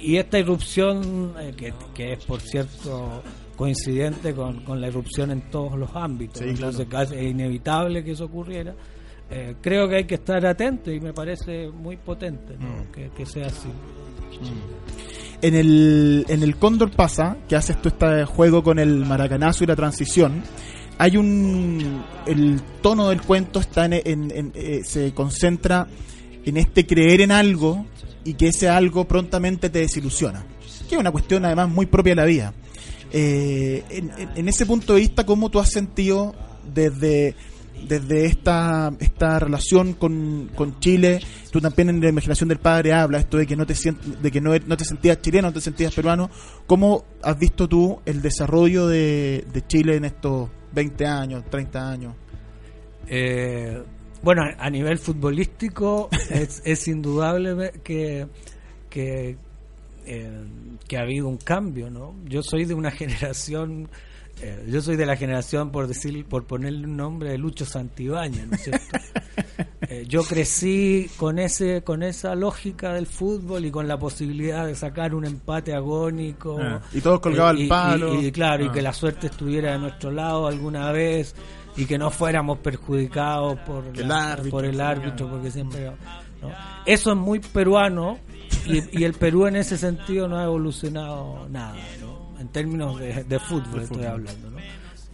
[0.00, 3.22] Y esta irrupción, eh, que, que es por cierto
[3.56, 8.24] coincidente con, con la irrupción en todos los ámbitos, entonces casi es inevitable que eso
[8.24, 8.74] ocurriera.
[9.30, 12.68] eh, creo que hay que estar atento y me parece muy potente ¿no?
[12.84, 12.92] Mm.
[12.92, 13.68] que, que sea así.
[15.42, 19.66] En el, en el Cóndor pasa, que haces tú este juego con el maracanazo y
[19.66, 20.42] la transición,
[21.00, 22.04] hay un...
[22.26, 25.86] El tono del cuento está en, en- en- eh, se concentra
[26.44, 27.86] en este creer en algo
[28.22, 30.44] y que ese algo prontamente te desilusiona.
[30.88, 32.52] Que es una cuestión además muy propia de la vida.
[33.12, 36.34] Eh, en, en- ese punto de vista, ¿cómo tú has sentido
[36.74, 37.34] desde,
[37.88, 41.20] desde esta, esta relación con, con Chile?
[41.50, 43.74] Tú también en la imaginación del padre hablas esto de que no te
[44.22, 46.28] de que no, no te sentías chileno, no te sentías peruano.
[46.66, 52.14] ¿Cómo has visto tú el desarrollo de, de Chile en estos 20 años, 30 años?
[53.06, 53.82] Eh,
[54.22, 58.26] bueno, a nivel futbolístico es, es indudable que,
[58.88, 59.36] que,
[60.06, 60.44] eh,
[60.86, 62.14] que ha habido un cambio, ¿no?
[62.24, 63.88] Yo soy de una generación
[64.42, 68.46] eh, yo soy de la generación, por decir, por ponerle un nombre, de Lucho Santibáñez,
[68.46, 68.86] ¿no es cierto?
[69.92, 74.76] Eh, yo crecí con ese, con esa lógica del fútbol y con la posibilidad de
[74.76, 76.58] sacar un empate agónico.
[76.62, 78.14] Ah, y todos colgaban Eh, el y- palo.
[78.22, 78.72] Y, y claro, y Ah.
[78.72, 81.34] que la suerte estuviera de nuestro lado alguna vez
[81.76, 85.86] y que no fuéramos perjudicados por, el la- árbitro, por el árbitro, porque siempre...
[86.40, 86.50] ¿no?
[86.86, 88.18] Eso es muy peruano
[88.66, 91.74] y, y el Perú en ese sentido no ha evolucionado nada.
[92.40, 94.50] En términos de, de fútbol estoy hablando.
[94.50, 94.58] ¿no?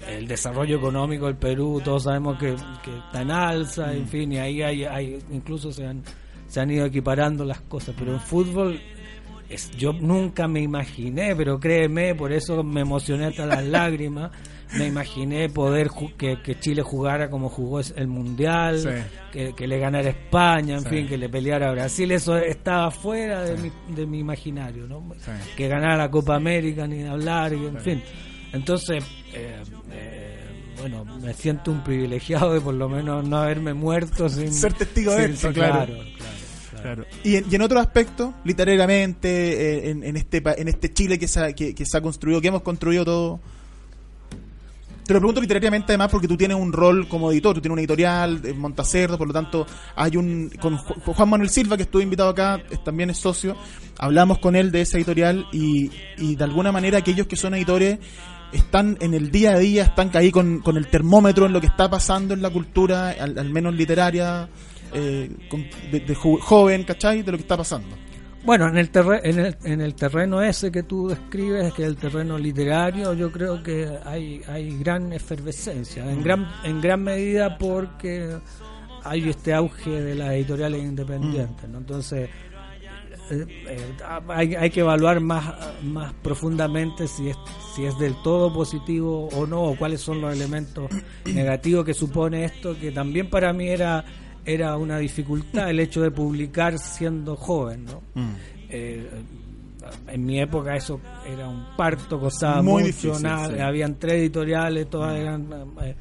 [0.07, 4.39] El desarrollo económico del Perú, todos sabemos que, que está en alza, en fin, y
[4.39, 6.03] ahí hay, hay incluso se han,
[6.47, 8.81] se han ido equiparando las cosas, pero en fútbol
[9.49, 14.30] es, yo nunca me imaginé, pero créeme, por eso me emocioné hasta las lágrimas.
[14.76, 18.88] Me imaginé poder que, que Chile jugara como jugó el Mundial, Sí.
[19.32, 20.88] que, que le ganara España, en Sí.
[20.88, 22.11] fin, que le peleara a Brasil.
[22.11, 25.05] Eso estaba fuera de, mi, de mi imaginario, ¿no?
[25.57, 28.03] Que ganara la Copa América, ni hablar, y en fin.
[28.53, 30.36] Entonces, eh, eh,
[30.80, 35.12] bueno, me siento un privilegiado de por lo menos no haberme muerto sin Ser testigo
[35.14, 35.86] de esto, claro.
[35.86, 36.03] claro,
[37.24, 39.28] Y, en, y en otro aspecto, literariamente,
[39.89, 42.49] eh, en, en este en este Chile que se, ha, que, se ha construido, que
[42.49, 43.41] hemos construido todo.
[45.05, 47.80] Te lo pregunto literariamente además porque tú tienes un rol como editor, tú tienes una
[47.80, 49.64] editorial en Montacerdo, por lo tanto
[49.95, 53.57] hay un con Ju- con Juan Manuel Silva que estuvo invitado acá, también es socio,
[53.99, 58.01] hablamos con él de esa editorial y, de alguna manera aquellos que son editores
[58.53, 61.68] están en el día a día, están ahí con, con el termómetro en lo que
[61.68, 64.49] está pasando en la cultura, al menos literaria,
[64.97, 65.30] eh,
[65.92, 67.22] de, de joven, ¿cachai?
[67.22, 67.94] De lo que está pasando.
[68.44, 68.90] Bueno, en el,
[69.24, 73.32] en, el, en el terreno ese que tú describes, que es el terreno literario, yo
[73.32, 78.38] creo que hay, hay gran efervescencia, en gran, en gran medida porque
[79.03, 81.78] hay este auge de las editoriales independientes, ¿no?
[81.78, 82.30] Entonces,
[83.30, 83.80] eh, eh,
[84.28, 87.36] hay, hay que evaluar más, más profundamente si es,
[87.74, 90.88] si es del todo positivo o no, o cuáles son los elementos
[91.24, 94.05] negativos que supone esto, que también para mí era,
[94.47, 98.03] era una dificultad el hecho de publicar siendo joven, ¿no?
[98.70, 99.11] Eh,
[100.09, 103.61] en mi época eso era un parto, costaba Muy mucho, difícil, nada, sí.
[103.61, 105.47] habían tres editoriales, todas eran
[105.82, 105.94] eh,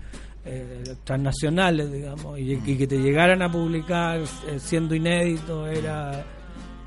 [0.46, 6.26] eh, transnacionales, digamos, y, y que te llegaran a publicar eh, siendo inédito era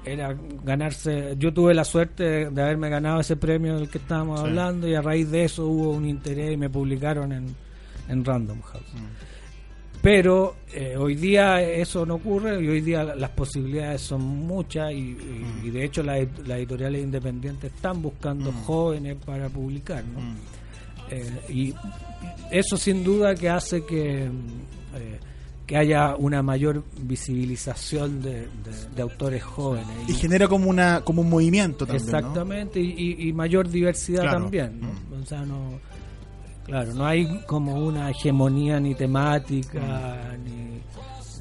[0.05, 0.35] era
[0.65, 1.35] ganarse.
[1.39, 4.95] Yo tuve la suerte de, de haberme ganado ese premio del que estábamos hablando y
[4.95, 7.55] a raíz de eso hubo un interés y me publicaron en,
[8.09, 8.87] en Random House.
[10.01, 14.97] Pero eh, hoy día eso no ocurre y hoy día las posibilidades son muchas y,
[14.97, 20.05] y- y de hecho las, las editoriales independientes están buscando jóvenes para publicar.
[20.05, 20.21] ¿no?
[21.11, 21.75] Eh, y
[22.51, 25.19] eso sin duda que hace que, mm, eh,
[25.67, 28.49] que haya una mayor visibilización de, de-
[28.95, 29.89] de autores jóvenes.
[30.09, 32.05] Y genera como una como un movimiento también.
[32.05, 34.39] Exactamente, y, mayor diversidad Claro.
[34.43, 34.81] también.
[34.81, 35.21] ¿no?
[35.23, 35.79] O sea, no,
[36.69, 40.81] claro, no hay como una hegemonía ni temática, ni,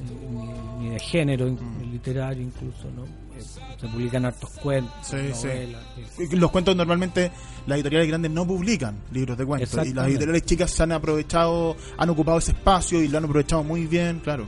[0.04, 1.58] ni, ni- ni de género in-
[1.92, 3.04] literario incluso, ¿no?
[3.36, 3.42] Eh,
[3.78, 5.46] Se publican hartos cuentos, Sí, sí.
[5.46, 5.82] novelas.
[6.16, 6.36] sí.
[6.36, 7.30] Los cuentos normalmente
[7.66, 11.76] las editoriales grandes no publican libros de cuentos y las editoriales chicas se han aprovechado,
[11.96, 14.46] han ocupado ese espacio y lo han aprovechado muy bien, claro.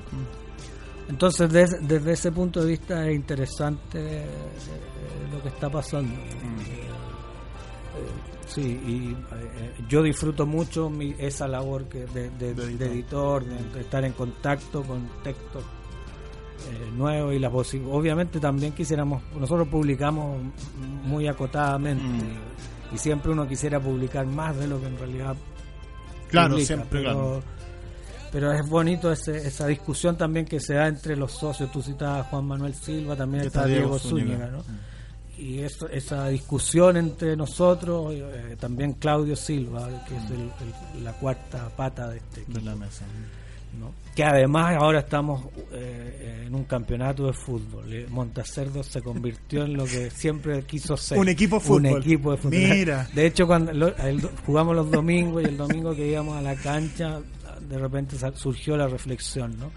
[1.08, 4.26] Entonces, des- desde ese punto de vista es interesante eh,
[5.32, 6.12] lo que está pasando.
[6.14, 6.86] Eh,
[7.96, 12.78] eh, sí, y eh, yo disfruto mucho mi- esa labor que de, de- De editor.
[12.78, 15.62] de editor, de, de estar en contacto con textos
[16.70, 20.40] eh, nuevos y la posi- Obviamente también quisiéramos, nosotros publicamos
[21.04, 22.94] muy acotadamente Mm.
[22.94, 25.36] y siempre uno quisiera publicar más de lo que en realidad
[26.28, 27.42] Claro, publica, siempre, pero, claro.
[28.30, 31.72] pero es bonito ese- esa discusión también que se da entre los socios.
[31.72, 34.50] Tú citabas a Juan Manuel Silva, también está está Diego, Zúñiga, Zúñiga.
[34.50, 34.89] ¿no?
[35.40, 41.12] Y eso, esa discusión entre nosotros, eh, también Claudio Silva, que es el- el- la
[41.14, 42.58] cuarta pata de este equipo.
[42.58, 43.04] De la mesa.
[43.78, 43.92] ¿no?
[44.16, 47.84] Que además ahora estamos eh, en un campeonato de fútbol.
[47.92, 51.16] Eh, Montacerdo se convirtió en lo que siempre quiso ser.
[51.16, 51.86] Un equipo de fútbol.
[51.92, 52.58] Un equipo de fútbol.
[52.58, 53.08] Mira.
[53.14, 56.56] De hecho, cuando lo- el- jugamos los domingos y el domingo que íbamos a la
[56.56, 57.20] cancha,
[57.60, 59.70] de repente surgió la reflexión, ¿no?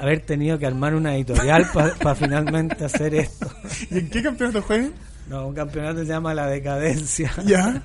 [0.00, 3.50] Haber tenido que armar una editorial para finalmente hacer esto.
[3.90, 4.92] ¿Y en qué campeonato juegan?
[5.28, 7.32] No, un campeonato se llama La Decadencia.
[7.44, 7.82] Ya.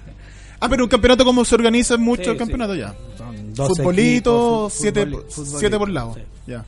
[0.60, 2.38] Ah, pero un campeonato como se organiza en muchos Sí, sí.
[2.38, 2.96] campeonatos ya.
[3.18, 4.32] Son dos Futbolito,
[4.68, 6.14] equipos, fu- siete, futboli- futbolito, siete por lado.
[6.16, 6.22] sí.
[6.48, 6.66] Ya.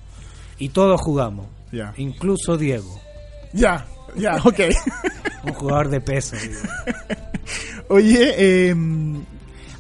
[0.60, 1.94] Y todos jugamos, Ya.
[1.98, 3.00] incluso Diego,
[3.54, 3.86] Ya.
[4.16, 4.60] Ya, ok.
[5.44, 6.36] un jugador de peso.
[6.36, 6.60] digo.
[7.90, 8.34] Oye,
[8.70, 8.76] eh,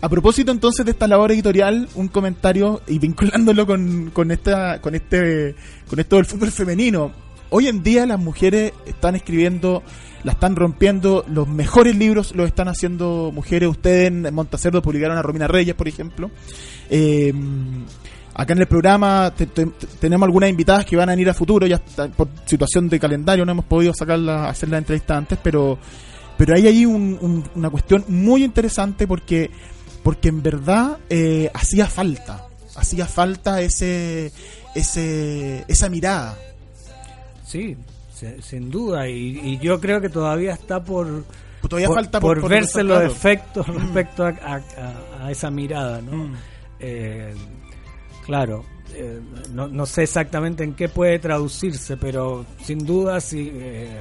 [0.02, 4.96] a propósito entonces de esta labor editorial, un comentario y vinculándolo con, con esta, con
[4.96, 5.56] este,
[5.90, 7.12] con esto del fútbol femenino.
[7.50, 9.84] hoy en día las mujeres están escribiendo,
[10.24, 13.68] la están rompiendo, los mejores libros los están haciendo mujeres.
[13.70, 16.30] Ustedes en Montacerdo publicaron a Romina Reyes, por ejemplo.
[16.90, 17.34] Eh,
[18.36, 19.66] acá en el programa te- te-
[20.00, 23.46] tenemos algunas invitadas que van a ir a futuro, ya está- por situación de calendario
[23.46, 25.78] no hemos podido sacarla, hacer la entrevista antes, pero
[26.38, 29.52] pero hay ahí un- una cuestión muy interesante porque
[30.04, 32.46] porque en verdad eh, hacía falta
[32.76, 34.32] hacía falta ese
[34.76, 36.38] ese esa mirada
[37.46, 37.76] Sí,
[38.14, 39.08] se- sin duda.
[39.10, 41.26] Y, y yo creo que todavía está por,
[41.68, 43.12] todavía por, falta por por verse los claro.
[43.12, 44.62] efectos respecto a,
[45.24, 46.12] a- esa mirada, ¿no?
[46.26, 46.36] Mm.
[46.80, 47.34] Eh,
[48.26, 49.20] claro, eh,
[49.52, 53.50] no, no sé exactamente en qué puede traducirse, pero sin duda sí.
[53.52, 53.98] eh,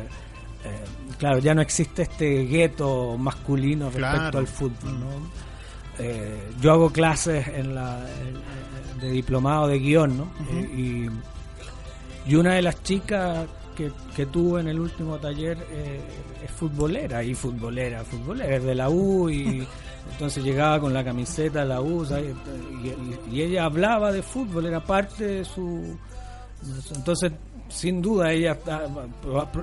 [0.64, 0.84] eh,
[1.18, 4.38] claro, ya no existe este gueto masculino respecto Claro.
[4.40, 5.47] al fútbol, ¿no?
[5.99, 10.24] Eh, yo hago clases en la en- de diplomado de guion, ¿no?
[10.53, 11.09] Eh,
[12.26, 13.46] y, y una de las chicas
[13.76, 16.01] que, que tuve en el último taller eh,
[16.44, 19.64] es futbolera, y futbolera, futbolera, es de la U, y
[20.12, 22.34] entonces llegaba con la camiseta de la U, ¿sabes?
[23.30, 25.96] Y, ella hablaba de fútbol, era parte de su...
[26.94, 27.30] Entonces,
[27.68, 28.88] sin duda, ella está-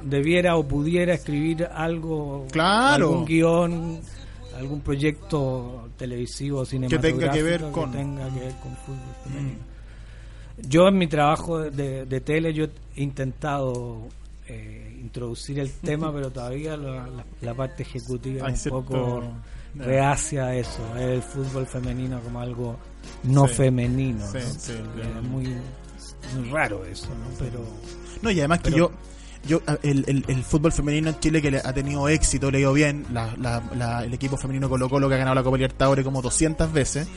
[0.04, 3.10] debiera o pudiera escribir algo, Claro.
[3.10, 4.00] algún guion,
[4.58, 9.60] algún proyecto televisivo, cinematográfico tenga que ver con- tenga que ver con fútbol femenino.
[10.70, 14.08] Yo en mi trabajo de, de tele yo he intentado
[14.48, 19.24] eh, introducir el tema, pero todavía la, la- la parte ejecutiva es un poco
[19.76, 19.84] no.
[19.84, 22.78] reacia a eso, el fútbol femenino como algo
[23.24, 23.54] no Sí.
[23.56, 24.26] femenino.
[24.32, 24.60] Sí, ¿no?
[24.60, 25.18] sí, Y bien.
[25.18, 25.48] es muy,
[26.40, 27.26] muy raro eso, ¿no?
[27.38, 27.60] Pero
[28.22, 28.92] No, y además que yo,
[29.48, 32.62] yo el, el, el fútbol femenino en Chile que le ha tenido éxito, le ha
[32.62, 35.58] ido bien, la, la- la- el equipo femenino Colo Colo que ha ganado la Copa
[35.58, 37.08] Libertadores como 200 veces,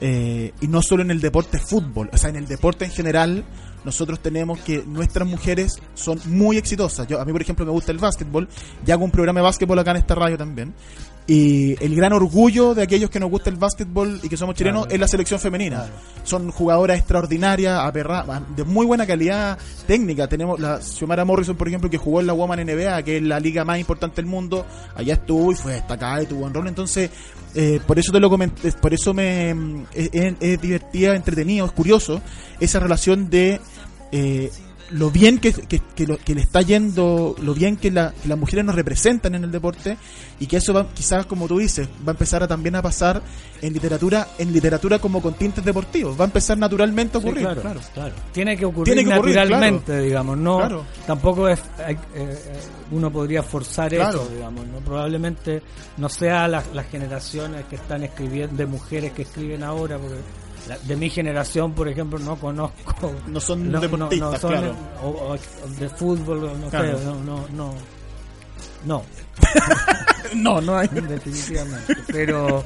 [0.00, 3.44] eh, y no solo en el deporte fútbol, o sea, en el deporte en general,
[3.84, 7.06] nosotros tenemos que nuestras mujeres son muy exitosas.
[7.06, 8.48] Yo, a mí, por ejemplo, me gusta el básquetbol,
[8.86, 10.74] y hago un programa de básquetbol acá en esta radio también.
[11.30, 14.84] Y el gran orgullo de aquellos que nos gusta el básquetbol y que somos chilenos
[14.84, 14.94] Claro.
[14.94, 15.84] es la selección femenina.
[16.24, 18.24] Son jugadoras extraordinarias, aperra-
[18.56, 20.26] de muy buena calidad técnica.
[20.26, 23.38] Tenemos la Xiomara Morrison, por ejemplo, que jugó en la Woman NBA, que es la
[23.40, 24.64] liga más importante del mundo.
[24.96, 26.66] Allá estuvo y fue destacada y tuvo un rol.
[26.66, 27.10] Entonces,
[27.54, 29.50] eh, por eso te lo comenté, por eso me
[29.94, 32.22] es, es- es divertida, entretenido, es curioso
[32.58, 33.60] esa relación de
[34.12, 34.50] eh,
[34.90, 38.28] lo bien que, que, que lo- que le está yendo, lo bien que, la- que
[38.28, 39.96] las mujeres nos representan en el deporte
[40.40, 43.20] y que eso va, quizás como tú dices, va a empezar a también a pasar
[43.60, 47.44] en literatura, en literatura como con tintes deportivos, va a empezar naturalmente a Sí, ocurrir,
[47.44, 47.80] claro, claro.
[47.92, 48.14] claro.
[48.32, 50.84] Tiene que ocurrir Tiene que ocurrir, naturalmente, digamos, no Claro.
[51.06, 52.38] tampoco es eh, eh,
[52.90, 54.22] uno podría forzar Claro.
[54.22, 55.62] eso, digamos, no probablemente
[55.98, 60.16] no sea las, las generaciones que están escribiendo de mujeres que escriben ahora porque
[60.68, 64.74] la- de mi generación, por ejemplo, no conozco No son deportistas, son, claro.
[65.02, 65.36] o, o
[65.80, 66.98] de fútbol, no Claro.
[66.98, 67.74] sé, no, no, no,
[68.84, 69.02] no,
[70.34, 70.88] No, no hay.
[70.88, 71.96] definitivamente.
[72.12, 72.62] Pero,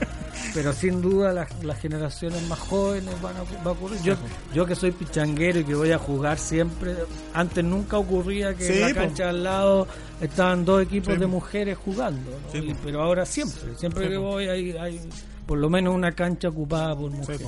[0.53, 4.03] pero sin duda las, las generaciones más jóvenes van a, va a ocurrir.
[4.03, 4.15] Yo,
[4.53, 6.95] yo que soy pichanguero y que voy a jugar siempre,
[7.33, 8.95] antes nunca ocurría que Sí, en la po.
[8.95, 9.87] cancha al lado
[10.21, 12.31] estaban dos equipos Sí, de mujeres jugando.
[12.33, 12.51] ¿no?
[12.53, 15.01] Sí, Y- pero ahora siempre, siempre que voy hay, hay
[15.47, 17.47] por lo menos una cancha ocupada por mujeres.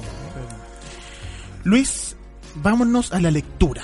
[1.64, 2.16] Luis,
[2.56, 3.82] vámonos a la lectura.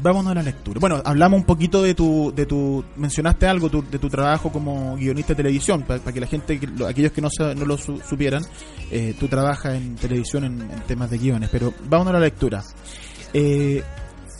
[0.00, 0.78] Vámonos a la lectura.
[0.78, 4.94] Bueno, hablamos un poquito de tu, de tu, mencionaste algo tu- de tu trabajo como
[4.96, 7.98] guionista de televisión, para que la gente, que lo- aquellos que no, no lo su-
[8.00, 8.44] supieran,
[8.92, 12.62] eh, tú trabajas en televisión en, en temas de guiones, pero vámonos a la lectura.
[13.34, 13.82] Eh,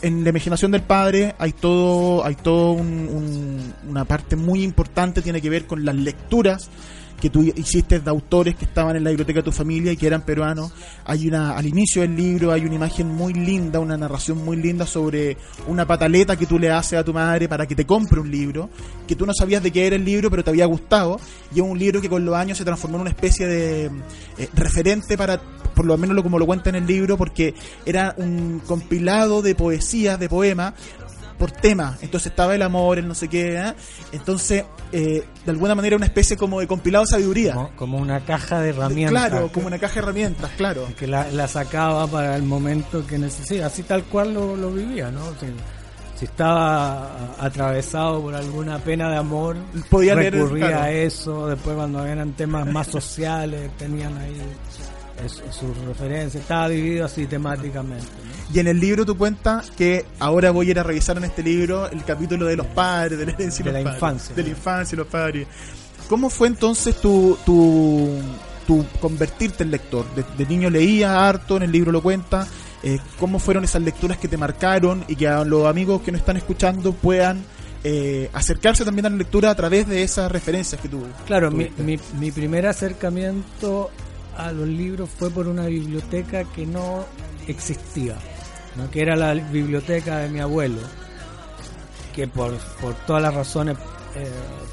[0.01, 5.21] en la imaginación del padre hay todo, hay todo un- un- una parte muy importante,
[5.21, 6.69] tiene que ver con las lecturas
[7.19, 10.07] que tú hiciste de autores que estaban en la biblioteca de tu familia y que
[10.07, 10.71] eran peruanos.
[11.05, 14.85] Hay una, al inicio del libro hay una imagen muy linda, una narración muy linda
[14.85, 18.31] sobre una pataleta que tú le haces a tu madre para que te compre un
[18.31, 18.69] libro,
[19.07, 21.19] que tú no sabías de qué era el libro, pero te había gustado,
[21.53, 23.85] y es un libro que con los años se transformó en una especie de
[24.37, 25.41] eh, referente para,
[25.75, 27.53] por lo menos lo como lo cuenta en el libro, porque
[27.85, 30.73] era un compilado de poesías, de poemas,
[31.39, 31.97] por tema.
[32.01, 33.55] Entonces estaba el amor, el no sé qué.
[33.55, 33.73] ¿eh?
[34.11, 37.53] Entonces, eh, de alguna manera, una especie como de compilado de sabiduría.
[37.53, 39.29] Como, como una caja de herramientas.
[39.29, 40.87] Claro, como una caja de herramientas, claro.
[40.97, 45.09] que la, la sacaba para el momento que necesitaba, así tal cual lo, lo vivía,
[45.09, 45.21] ¿no?
[45.39, 45.47] Si,
[46.19, 49.55] si estaba atravesado por alguna pena de amor,
[49.89, 50.83] Podía leer, recurría claro.
[50.83, 54.35] a eso, después cuando eran temas más sociales, tenían ahí
[55.25, 58.05] es- sus referencias, estaba dividido así temáticamente.
[58.05, 58.55] ¿no?
[58.55, 61.43] Y en el libro tú cuentas que ahora voy a ir a revisar en este
[61.43, 64.35] libro el capítulo de los padres, de la herencia y De los la padres, infancia.
[64.35, 65.47] De la infancia y los padres.
[66.07, 68.09] ¿Cómo fue entonces tu, tu,
[68.65, 70.05] tu convertirte en lector.
[70.15, 72.47] De, de niño leía harto, en el libro lo cuenta.
[72.81, 76.19] eh, ¿Cómo fueron esas lecturas que te marcaron y que a los amigos que nos
[76.21, 77.43] están escuchando puedan
[77.83, 81.69] eh, acercarse también a la lectura a través de esas referencias que tú Claro, mi,
[81.77, 83.89] mi, mi primer acercamiento
[84.39, 87.05] a los libros fue por una biblioteca que no
[87.47, 88.15] existía,
[88.77, 88.89] ¿no?
[88.89, 90.79] que era la biblioteca de mi abuelo,
[92.15, 93.77] que por, por todas las razones
[94.15, 94.27] eh,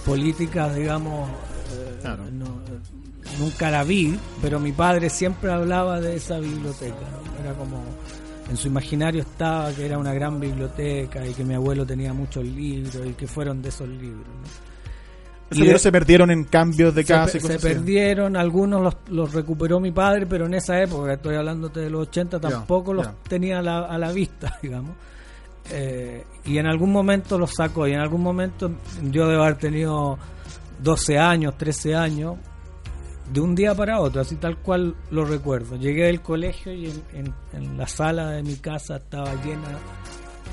[0.04, 1.28] políticas, digamos,
[1.74, 2.24] eh, Claro.
[2.32, 2.60] no-
[3.40, 6.94] nunca la vi, pero mi padre siempre hablaba de esa biblioteca.
[7.42, 7.82] Era como,
[8.48, 12.44] en su imaginario estaba que era una gran biblioteca y que mi abuelo tenía muchos
[12.44, 14.24] libros y que fueron de esos libros.
[14.26, 14.66] ¿no?
[15.50, 17.74] Esos se perdieron en cambios de se, casa pe- y se cosas así.
[17.74, 22.08] perdieron, algunos los, los recuperó mi padre, pero en esa época, estoy hablando de los
[22.08, 24.92] 80, Ya, tampoco los tenía a la, a la vista, digamos.
[25.70, 28.70] Eh, y en algún momento los sacó, y en algún momento
[29.10, 30.18] yo debo haber tenido
[30.82, 32.36] 12 años, 13 años,
[33.32, 35.74] de un día para otro, así tal cual lo recuerdo.
[35.76, 39.78] Llegué del colegio y en, en- en la sala de mi casa estaba llena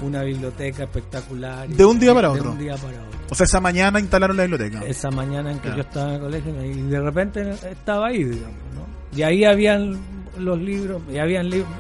[0.02, 1.68] una biblioteca espectacular.
[1.68, 2.52] De un día para de otro.
[2.52, 4.86] un día para otro O sea, esa mañana instalaron la biblioteca.
[4.86, 8.58] esa mañana en que yo estaba en el colegio y de repente estaba ahí, digamos,
[8.76, 9.18] ¿no?
[9.18, 10.00] Y ahí habían
[10.38, 11.72] los libros, y habían libros.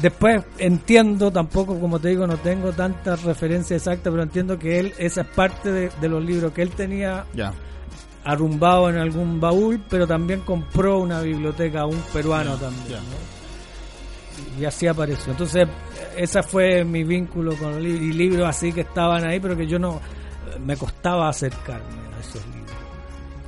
[0.00, 4.94] Después entiendo, tampoco como te digo, no tengo tantas referencias exactas, pero entiendo que él,
[4.98, 7.52] esa es parte de, de los libros que él tenía Ya.
[8.24, 12.88] arrumbado en algún baúl, pero también compró una biblioteca a un peruano también.
[12.88, 12.96] ya.
[12.96, 14.60] ¿no?
[14.60, 15.30] Y así apareció.
[15.32, 15.68] Entonces,
[16.16, 18.02] ese fue mi vínculo con los libros.
[18.02, 20.00] Y libros así que estaban ahí, pero que yo no.
[20.64, 22.72] Me costaba acercarme a esos libros.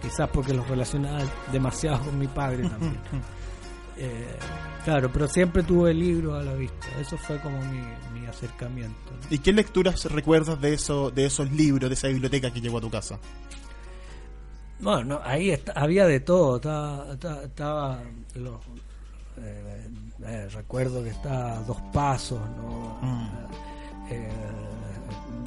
[0.02, 1.20] Quizás porque los relacionaba
[1.52, 2.98] demasiado con mi padre también.
[3.96, 4.26] Eh,
[4.84, 6.86] claro, pero siempre tuve libros a la vista.
[7.00, 7.80] Eso fue como mi,
[8.20, 8.96] mi acercamiento.
[9.12, 9.18] ¿no?
[9.30, 12.80] ¿Y qué lecturas recuerdas de eso, de esos libros, de esa biblioteca que llegó a
[12.80, 13.18] tu casa?
[14.80, 16.56] Bueno, no, ahí está- había de todo.
[16.56, 18.02] Estaba, estaba, estaba
[18.34, 18.56] los,
[19.38, 19.88] eh,
[20.26, 22.98] eh, recuerdo que estaba Dos Pasos, ¿no?
[23.02, 23.28] Mm.
[24.10, 24.28] Eh,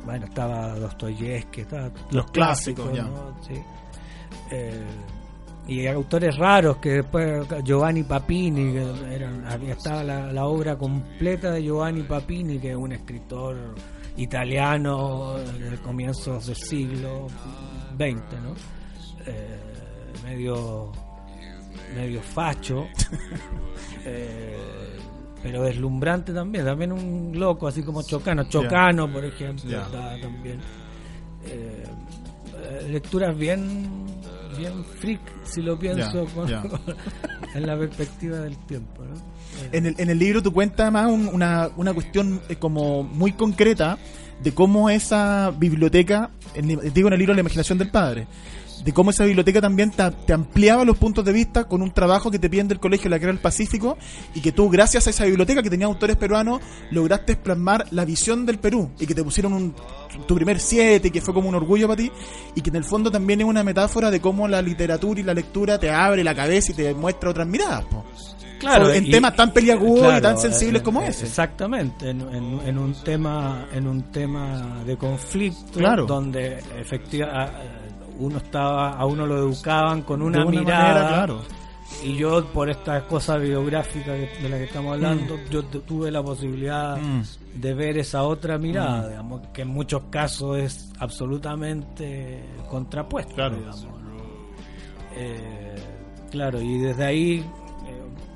[0.05, 2.89] bueno, estaba Dostoyevsky, estaba Los clásicos.
[3.41, 3.55] Sí.
[4.51, 4.85] Eh,
[5.67, 11.63] y autores raros que después Giovanni Papini, que eran, estaba la, la obra completa de
[11.63, 13.75] Giovanni Papini, que es un escritor
[14.15, 17.27] italiano del comienzos del siglo
[17.97, 18.55] XX, ¿no?
[20.23, 20.91] Medio
[21.95, 22.87] medio facho
[24.05, 24.55] eh,
[25.41, 30.59] pero deslumbrante también también un loco así como Chocano Chocano por ejemplo está también.
[31.45, 31.83] Eh,
[32.55, 34.05] eh, lecturas bien
[34.57, 36.49] bien freak si lo pienso con-
[37.53, 39.15] en la perspectiva del tiempo ¿no?
[39.15, 43.03] Eh, En el, en el libro tú cuentas además un- una, una cuestión eh, como
[43.03, 43.97] muy concreta
[44.43, 48.27] de cómo esa biblioteca, en, digo en el libro La imaginación del padre,
[48.83, 52.29] de cómo esa biblioteca también te, te ampliaba los puntos de vista con un trabajo
[52.31, 53.97] que te piden del colegio La Guerra del Pacífico
[54.33, 56.61] y que tú gracias a esa biblioteca que tenía autores peruanos
[56.91, 59.75] lograste plasmar la visión del Perú y que te pusieron un,
[60.27, 62.11] tu primer siete que fue como un orgullo para ti
[62.55, 65.33] y que en el fondo también es una metáfora de cómo la literatura y la
[65.33, 67.85] lectura te abre la cabeza y te muestra otras miradas.
[67.85, 68.05] po.
[68.59, 71.25] Sobre- en y- temas tan peliagudos y claro, tan sensibles eh, como eh, ese.
[71.27, 76.07] Exactamente, en, en- en un tema en un tema de conflicto Claro.
[76.07, 77.51] donde efectivamente
[78.19, 81.41] uno estaba a uno lo educaban con una, una mirada manera, claro.
[82.03, 86.21] y yo por esta cosa biográfica de la que estamos hablando yo tu- tuve la
[86.23, 87.21] posibilidad Mm.
[87.61, 93.55] de ver esa otra mirada digamos que en muchos casos es absolutamente contrapuesta Claro.
[93.57, 93.97] digamos, ¿no?
[95.15, 95.75] Eh,
[96.29, 97.45] claro, y desde ahí,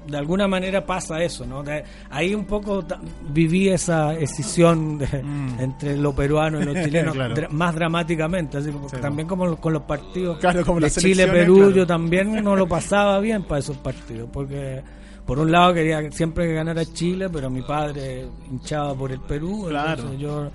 [0.08, 1.62] de alguna manera pasa eso, ¿no?
[1.64, 2.84] De- ahí un poco
[3.30, 5.60] viví esa escisión de- Mm.
[5.60, 7.36] entre lo peruano y lo chileno Claro.
[7.36, 8.98] dra- más dramáticamente, así Sí.
[9.02, 11.72] también como con los partidos Claro, como de las Chile, selecciones, Perú, claro.
[11.72, 14.82] yo también no lo pasaba bien para esos partidos, porque
[15.26, 19.66] por un lado quería siempre que ganara Chile, pero mi padre hinchaba por el Perú,
[19.70, 20.14] Claro.
[20.16, 20.50] yo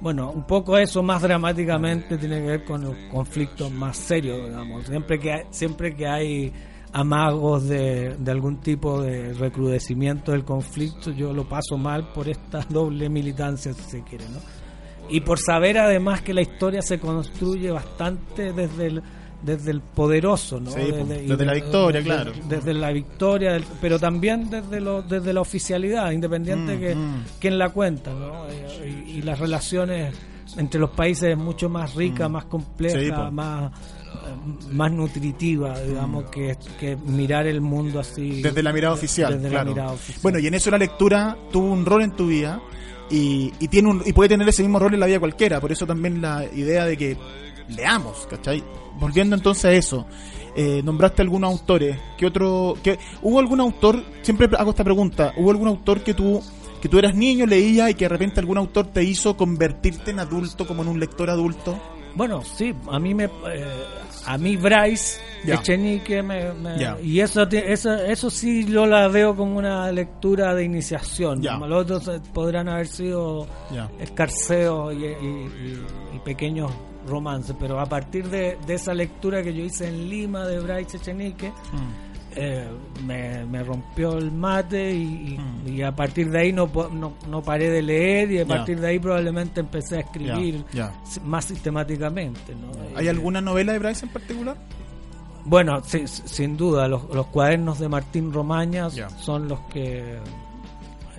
[0.00, 4.84] bueno, un poco eso más dramáticamente tiene que ver con los conflictos más serios, digamos.
[4.86, 6.52] Siempre que hay, siempre que hay
[6.92, 12.60] amagos de, de algún tipo de recrudecimiento del conflicto, yo lo paso mal por esta
[12.68, 14.38] doble militancia, si se quiere, ¿no?
[15.08, 19.02] Y por saber además que la historia se construye bastante desde el
[19.42, 20.70] desde el poderoso, ¿no?
[20.70, 22.32] Sí, pues, y desde la victoria, desde- claro.
[22.48, 27.24] Desde la victoria, pero también desde lo, desde la oficialidad, independiente Mm, que mm.
[27.40, 28.44] quien la cuenta, ¿no?
[28.86, 30.14] Y, y las relaciones
[30.56, 33.02] entre los países es mucho más rica, más compleja, Mm.
[33.02, 33.30] Sí, po.
[33.32, 33.72] más
[34.70, 38.42] más nutritiva, digamos, que, que mirar el mundo así.
[38.42, 39.64] Desde la mirada oficial, Desde claro.
[39.70, 40.20] la mirada oficial.
[40.22, 42.60] Bueno, y en eso la lectura tuvo un rol en tu vida
[43.10, 45.60] y, y tiene un, y puede tener ese mismo rol en la vida cualquiera.
[45.60, 47.16] Por eso también la idea de que
[47.68, 48.62] leamos, ¿cachai?
[48.98, 50.06] Volviendo entonces a eso,
[50.54, 51.96] Eh, nombraste algunos autores.
[52.18, 52.76] ¿Qué otro?
[52.82, 54.04] Qué, ¿Hubo algún autor?
[54.20, 55.32] Siempre hago esta pregunta.
[55.38, 56.42] ¿Hubo algún autor que tú
[56.82, 60.18] que tú eras niño, leías y que de repente algún autor te hizo convertirte en
[60.18, 61.80] adulto, como en un lector adulto?
[62.16, 63.30] Bueno, sí, a mí me, eh,
[64.26, 65.54] a mí Bryce Ya.
[65.56, 66.52] Echenique me,
[67.02, 71.42] y eso, eso eso sí yo la veo como una lectura de iniciación.
[71.66, 73.48] Los otros eh, podrán haber sido
[73.98, 75.82] escarceos y, y- y-
[76.14, 76.70] y pequeños
[77.08, 80.98] romances, pero a partir de, de esa lectura que yo hice en Lima de Bryce
[80.98, 82.11] Echenique, Mm.
[82.36, 82.66] Eh,
[83.04, 85.68] me, me rompió el mate y, Mm.
[85.68, 88.88] y a partir de ahí no, no, no paré de leer y a partir de
[88.88, 90.64] ahí probablemente empecé a escribir
[91.24, 92.54] más sistemáticamente.
[92.54, 92.70] ¿no?
[92.96, 94.56] ¿Hay Eh, alguna novela de Bryce en particular?
[95.44, 99.08] Bueno, sí, sin duda, los, los cuadernos de Martín Romañas Ya.
[99.10, 100.18] son los que...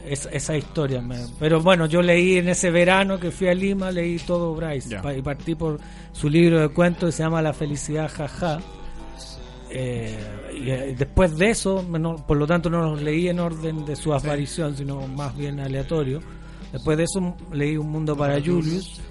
[0.06, 1.02] es- esa historia.
[1.02, 4.98] me- pero bueno, yo leí en ese verano que fui a Lima, leí todo Bryce
[5.18, 5.80] y partí por
[6.12, 8.60] su libro de cuentos que se llama La felicidad jaja.
[9.76, 10.16] Eh,
[10.56, 13.96] y eh, después de eso, no- por lo tanto, no los leí en orden de
[13.96, 16.20] su aparición, sino más bien aleatorio.
[16.72, 19.02] Después de eso leí Un Mundo para Julius.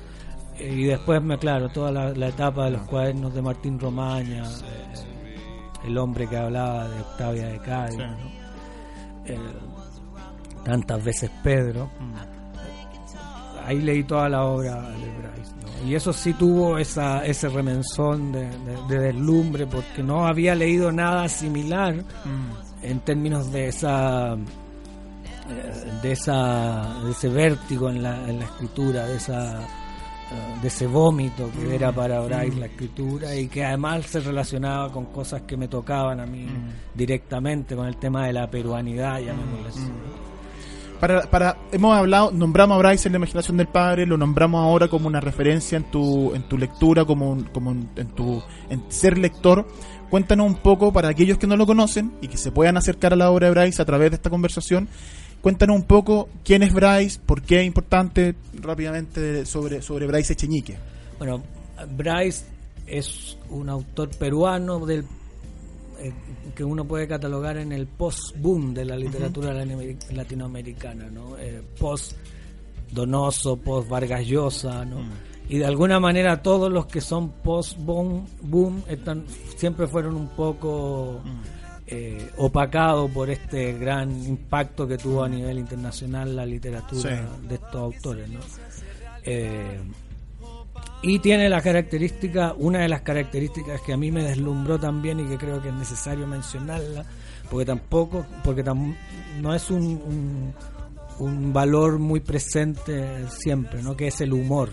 [0.59, 4.45] eh, y después, me claro, toda la, la etapa de los cuadernos de Martín Romaña,
[4.45, 4.95] eh,
[5.87, 9.33] el hombre que hablaba de Octavia de Cádiz, Sí.
[9.35, 10.63] ¿no?
[10.65, 11.91] Tantas veces Pedro.
[13.67, 15.53] Ahí leí toda la obra de Bryce.
[15.83, 15.89] ¿no?
[15.89, 20.93] Y eso sí tuvo esa, ese remenzón de, de- de deslumbre, porque no había leído
[20.93, 22.85] nada similar Mm.
[22.87, 24.37] en términos de esa
[26.03, 29.61] de esa de ese vértigo en la, en la escritura de esa
[30.63, 35.07] de ese vómito que era para Bryce la escritura y que además se relacionaba con
[35.07, 36.47] cosas que me tocaban a mí
[36.95, 39.91] directamente con el tema de la peruanidad llamémosle así.
[41.03, 45.09] Para, hemos hablado, nombramos a Bryce en la imaginación del padre, lo nombramos ahora como
[45.09, 48.41] una referencia en tu, en tu lectura, como, un- como en, en tu,
[48.71, 49.67] en ser lector.
[50.11, 53.17] Cuéntanos un poco para aquellos que no lo conocen y que se puedan acercar a
[53.17, 54.89] la obra de Bryce a través de esta conversación.
[55.41, 60.77] Cuéntanos un poco quién es Bryce, por qué es importante rápidamente sobre, sobre Bryce Echeñique.
[61.19, 61.43] Bueno,
[61.97, 62.45] Bryce
[62.87, 65.05] es un autor peruano del
[66.03, 66.13] eh,
[66.55, 71.37] que uno puede catalogar en el post-boom de la literatura latinoamer- latinoamericana, ¿no?
[71.39, 72.17] Eh, post
[72.91, 74.99] Donoso, post Vargas Llosa, ¿no?
[75.49, 79.25] Y de alguna manera todos los que son post-boom boom están,
[79.57, 81.21] siempre fueron un poco
[81.87, 87.49] eh, opacados por este gran impacto que tuvo a nivel internacional la literatura Sí.
[87.49, 88.41] de estos autores, ¿no?
[89.25, 89.79] Eh,
[91.03, 95.25] y tiene la característica, una de las características que a mí me deslumbró también y
[95.27, 97.05] que creo que es necesario mencionarla,
[97.51, 98.97] porque tampoco, porque tam-
[99.41, 100.55] no es un, un,
[101.19, 103.97] un valor muy presente siempre, ¿no?
[103.97, 104.71] Que es el humor.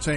[0.00, 0.12] Sí.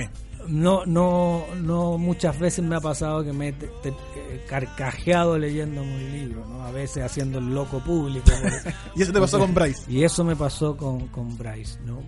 [0.49, 6.11] No, no, no muchas veces me ha pasado que me he eh, carcajeado leyendo un
[6.11, 6.63] libro, ¿no?
[6.65, 8.29] A veces haciendo el loco público.
[8.95, 9.83] Y eso te pasó con Bryce.
[9.89, 12.01] y eso me pasó con, con Bryce, ¿no?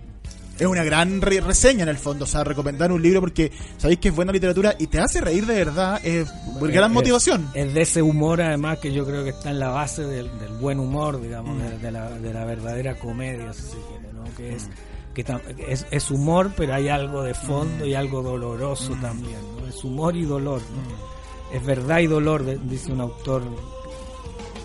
[0.58, 3.98] Es una gran re- reseña en el fondo, o sea, recomendar un libro porque sabéis
[4.00, 6.28] que es buena literatura y te hace reír de verdad, es
[6.60, 7.48] gran Es- motivación.
[7.54, 10.52] Es de ese humor, además, que yo creo que está en la base del, del
[10.54, 11.60] buen humor, digamos, Mm.
[11.60, 14.24] de, de la, de la verdadera comedia, si se quiere, ¿no?
[14.34, 14.68] Que es,
[15.14, 15.24] que
[15.68, 17.88] es, es humor, pero hay algo de fondo Mm.
[17.88, 19.66] y algo doloroso también, ¿no?
[19.68, 21.54] Es humor y dolor, ¿no?
[21.56, 23.42] Es verdad y dolor, de- dice un autor,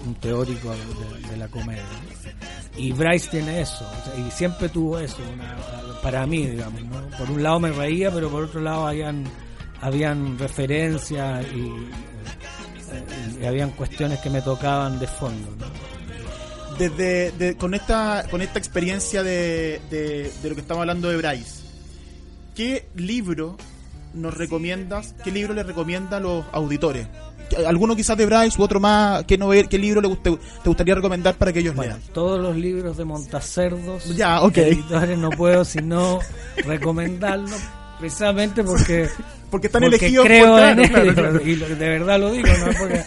[0.06, 1.84] un teórico de, de la comedia.
[2.78, 3.86] Y Bryce tiene eso,
[4.18, 5.18] y siempre tuvo eso,
[6.02, 7.18] para mí, digamos, ¿no?
[7.18, 9.26] Por un lado me reía, pero por otro lado habían,
[10.40, 11.60] referencias y,
[12.94, 15.66] eh, y habían cuestiones que me tocaban de fondo, ¿no?
[16.78, 21.18] Desde de- con esta con esta experiencia de, de, de lo que estamos hablando de
[21.18, 21.62] Bryce,
[22.56, 23.58] ¿qué libro
[24.14, 25.14] nos recomiendas?
[25.24, 27.08] ¿Qué libro le recomienda a los auditores?
[27.68, 29.24] ¿Alguno quizás de Bryce u otro más?
[29.26, 32.04] ¿Qué, novel, qué libro le guste- te gustaría recomendar para que ellos Bueno, lean?
[32.14, 34.58] todos los libros de Montacerdos, Ya, ok.
[34.58, 36.20] editores, no puedo sino
[36.66, 37.60] recomendarlos,
[38.00, 39.08] precisamente porque,
[39.52, 41.42] Porque están porque elegidos creo por- en claro, ellos, claro, claro.
[41.50, 43.04] y de verdad lo digo, no porque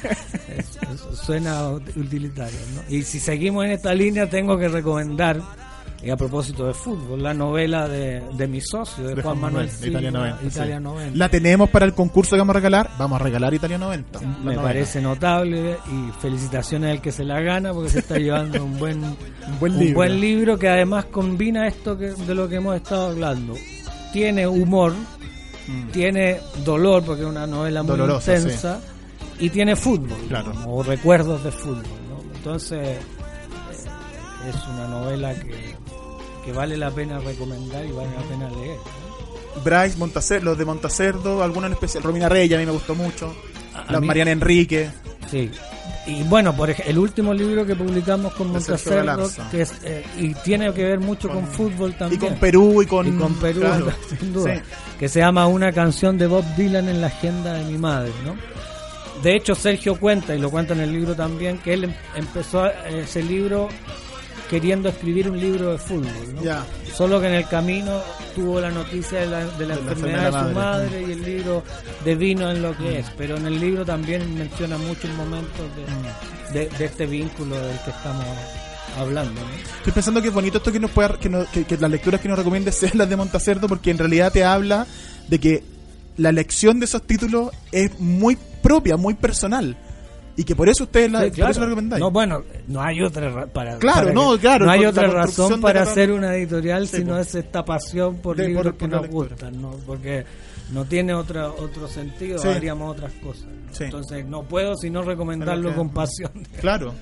[1.24, 2.58] suena utilitario.
[2.74, 2.94] ¿no?
[2.94, 5.40] Y si seguimos en esta línea, tengo que recomendar,
[6.04, 9.70] y a propósito de fútbol, la novela de, de mi socio, de, De Juan Manuel,
[9.70, 10.44] Silva, Italia 90.
[10.44, 10.82] Italia sí.
[10.82, 11.16] 90.
[11.18, 12.90] La tenemos para el concurso que vamos a regalar.
[12.98, 14.20] Vamos a regalar Italia 90.
[14.20, 14.62] la Me novela.
[14.62, 19.02] parece notable y felicitaciones al que se la gana porque se está llevando un buen,
[19.04, 19.94] un buen libro.
[19.94, 23.54] buen libro que además combina esto que, de lo que hemos estado hablando.
[24.12, 24.92] Tiene humor,
[25.92, 27.96] tiene dolor porque es una novela muy Mm.
[27.98, 28.80] Dolorosa, intensa
[29.38, 30.52] y tiene fútbol Claro.
[30.66, 31.82] o recuerdos de fútbol.
[32.08, 32.36] ¿no?
[32.36, 32.98] Entonces eh,
[34.48, 35.74] es una novela que,
[36.44, 38.78] que vale la pena recomendar y vale la pena leer.
[39.64, 42.02] Bryce, Montacer, los de Montacerdo, alguno en especial.
[42.02, 43.34] Romina Rey, a mí me gustó mucho.
[43.74, 44.88] a la mí- Mariana Enrique.
[45.30, 45.50] Sí.
[46.06, 50.34] Y bueno, por ej- el último libro que publicamos con Montacerdo, que es, eh, y
[50.34, 52.20] tiene que ver mucho con, fútbol Y también.
[52.20, 53.86] con Perú y con, Y con Perú, claro.
[54.20, 54.54] sin duda.
[54.56, 54.60] Sí.
[54.98, 58.36] Que se llama Una canción de Bob Dylan en la agenda de mi madre, ¿no?
[59.22, 62.62] De hecho, Sergio cuenta, y lo cuenta en el libro también, que él em- empezó
[62.64, 63.68] a- ese libro
[64.50, 66.42] queriendo escribir un libro de fútbol, ¿no?
[66.42, 66.64] Ya.
[66.94, 68.00] Solo que en el camino
[68.34, 71.04] tuvo la noticia de la, de la De la enfermedad de su madre, de madre.
[71.08, 71.62] y el libro
[72.04, 73.06] devino en lo que es.
[73.16, 75.66] Pero en el libro también menciona muchos momentos
[76.52, 78.24] de, de- de este vínculo del que estamos
[78.98, 79.40] hablando.
[79.40, 79.46] ¿no?
[79.78, 82.20] Estoy pensando que es bonito esto que nos pueda, que, nos- que- que las lecturas
[82.20, 84.86] que nos recomiendes sean las de Montacerdo, porque en realidad te habla
[85.28, 85.64] de que
[86.16, 89.76] la elección de esos títulos es muy propia, muy personal.
[90.36, 91.50] Y que por eso ustedes la, Sí, por claro.
[91.52, 92.00] eso la recomendáis.
[92.00, 95.60] No, bueno, no hay otra ra- para Claro, para no, claro, no hay otra razón
[95.60, 97.18] para hacer una editorial Sí, sino po.
[97.20, 99.70] es esta pasión por De- libros por- que por nos gustan, ¿no?
[99.86, 100.24] Porque
[100.72, 102.48] no tiene otra otro sentido, Sí.
[102.48, 103.44] haríamos otras cosas.
[103.46, 103.84] ¿no?
[103.84, 106.32] Entonces no puedo sino recomendarlo que- con pasión.
[106.60, 106.94] Claro.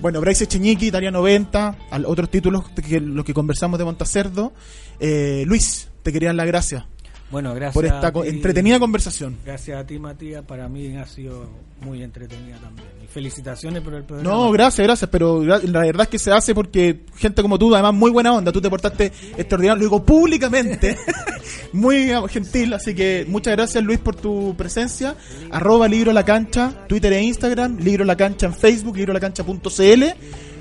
[0.00, 4.52] Bueno, Bryce Cheñiqui, Italia 90, al- otros títulos que lo que conversamos de Montacerdo.
[5.00, 6.86] Eh, Luis, te querían la gracia
[7.34, 7.74] Bueno, gracias.
[7.74, 8.28] por esta ti.
[8.28, 9.36] entretenida conversación.
[9.44, 10.44] Gracias a ti, Matías.
[10.44, 11.48] Para mí ha sido
[11.80, 12.86] muy entretenida también.
[13.02, 14.30] Y felicitaciones por el programa.
[14.30, 17.92] No, gracias, gracias, pero la verdad es que se hace porque gente como tú, además
[17.92, 19.06] muy buena onda, tú te portaste
[19.36, 20.96] extraordinario, lo digo públicamente,
[21.72, 25.16] muy gentil, así que muchas gracias Luis por tu presencia,
[25.50, 30.04] arroba libro la cancha, Twitter e Instagram, libro la cancha en Facebook, libro la cancha.cl,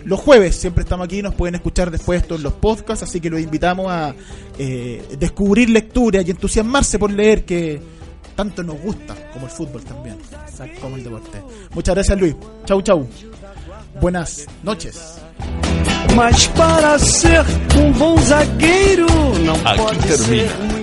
[0.06, 3.30] los jueves siempre estamos aquí, nos pueden escuchar después esto en los podcasts, así que
[3.30, 4.14] los invitamos a
[4.58, 7.82] eh, descubrir lecturas y entusiasmarse por leer que
[8.36, 10.18] tanto nos gusta, como el fútbol también,
[10.82, 11.41] como el deporte.
[11.74, 12.36] Muchas gracias Luis,
[12.66, 13.08] chau chau.
[14.01, 15.20] Buenas noches.
[16.16, 17.43] Mas para ser
[17.76, 19.08] um zagueiro
[19.66, 20.82] Aquí termina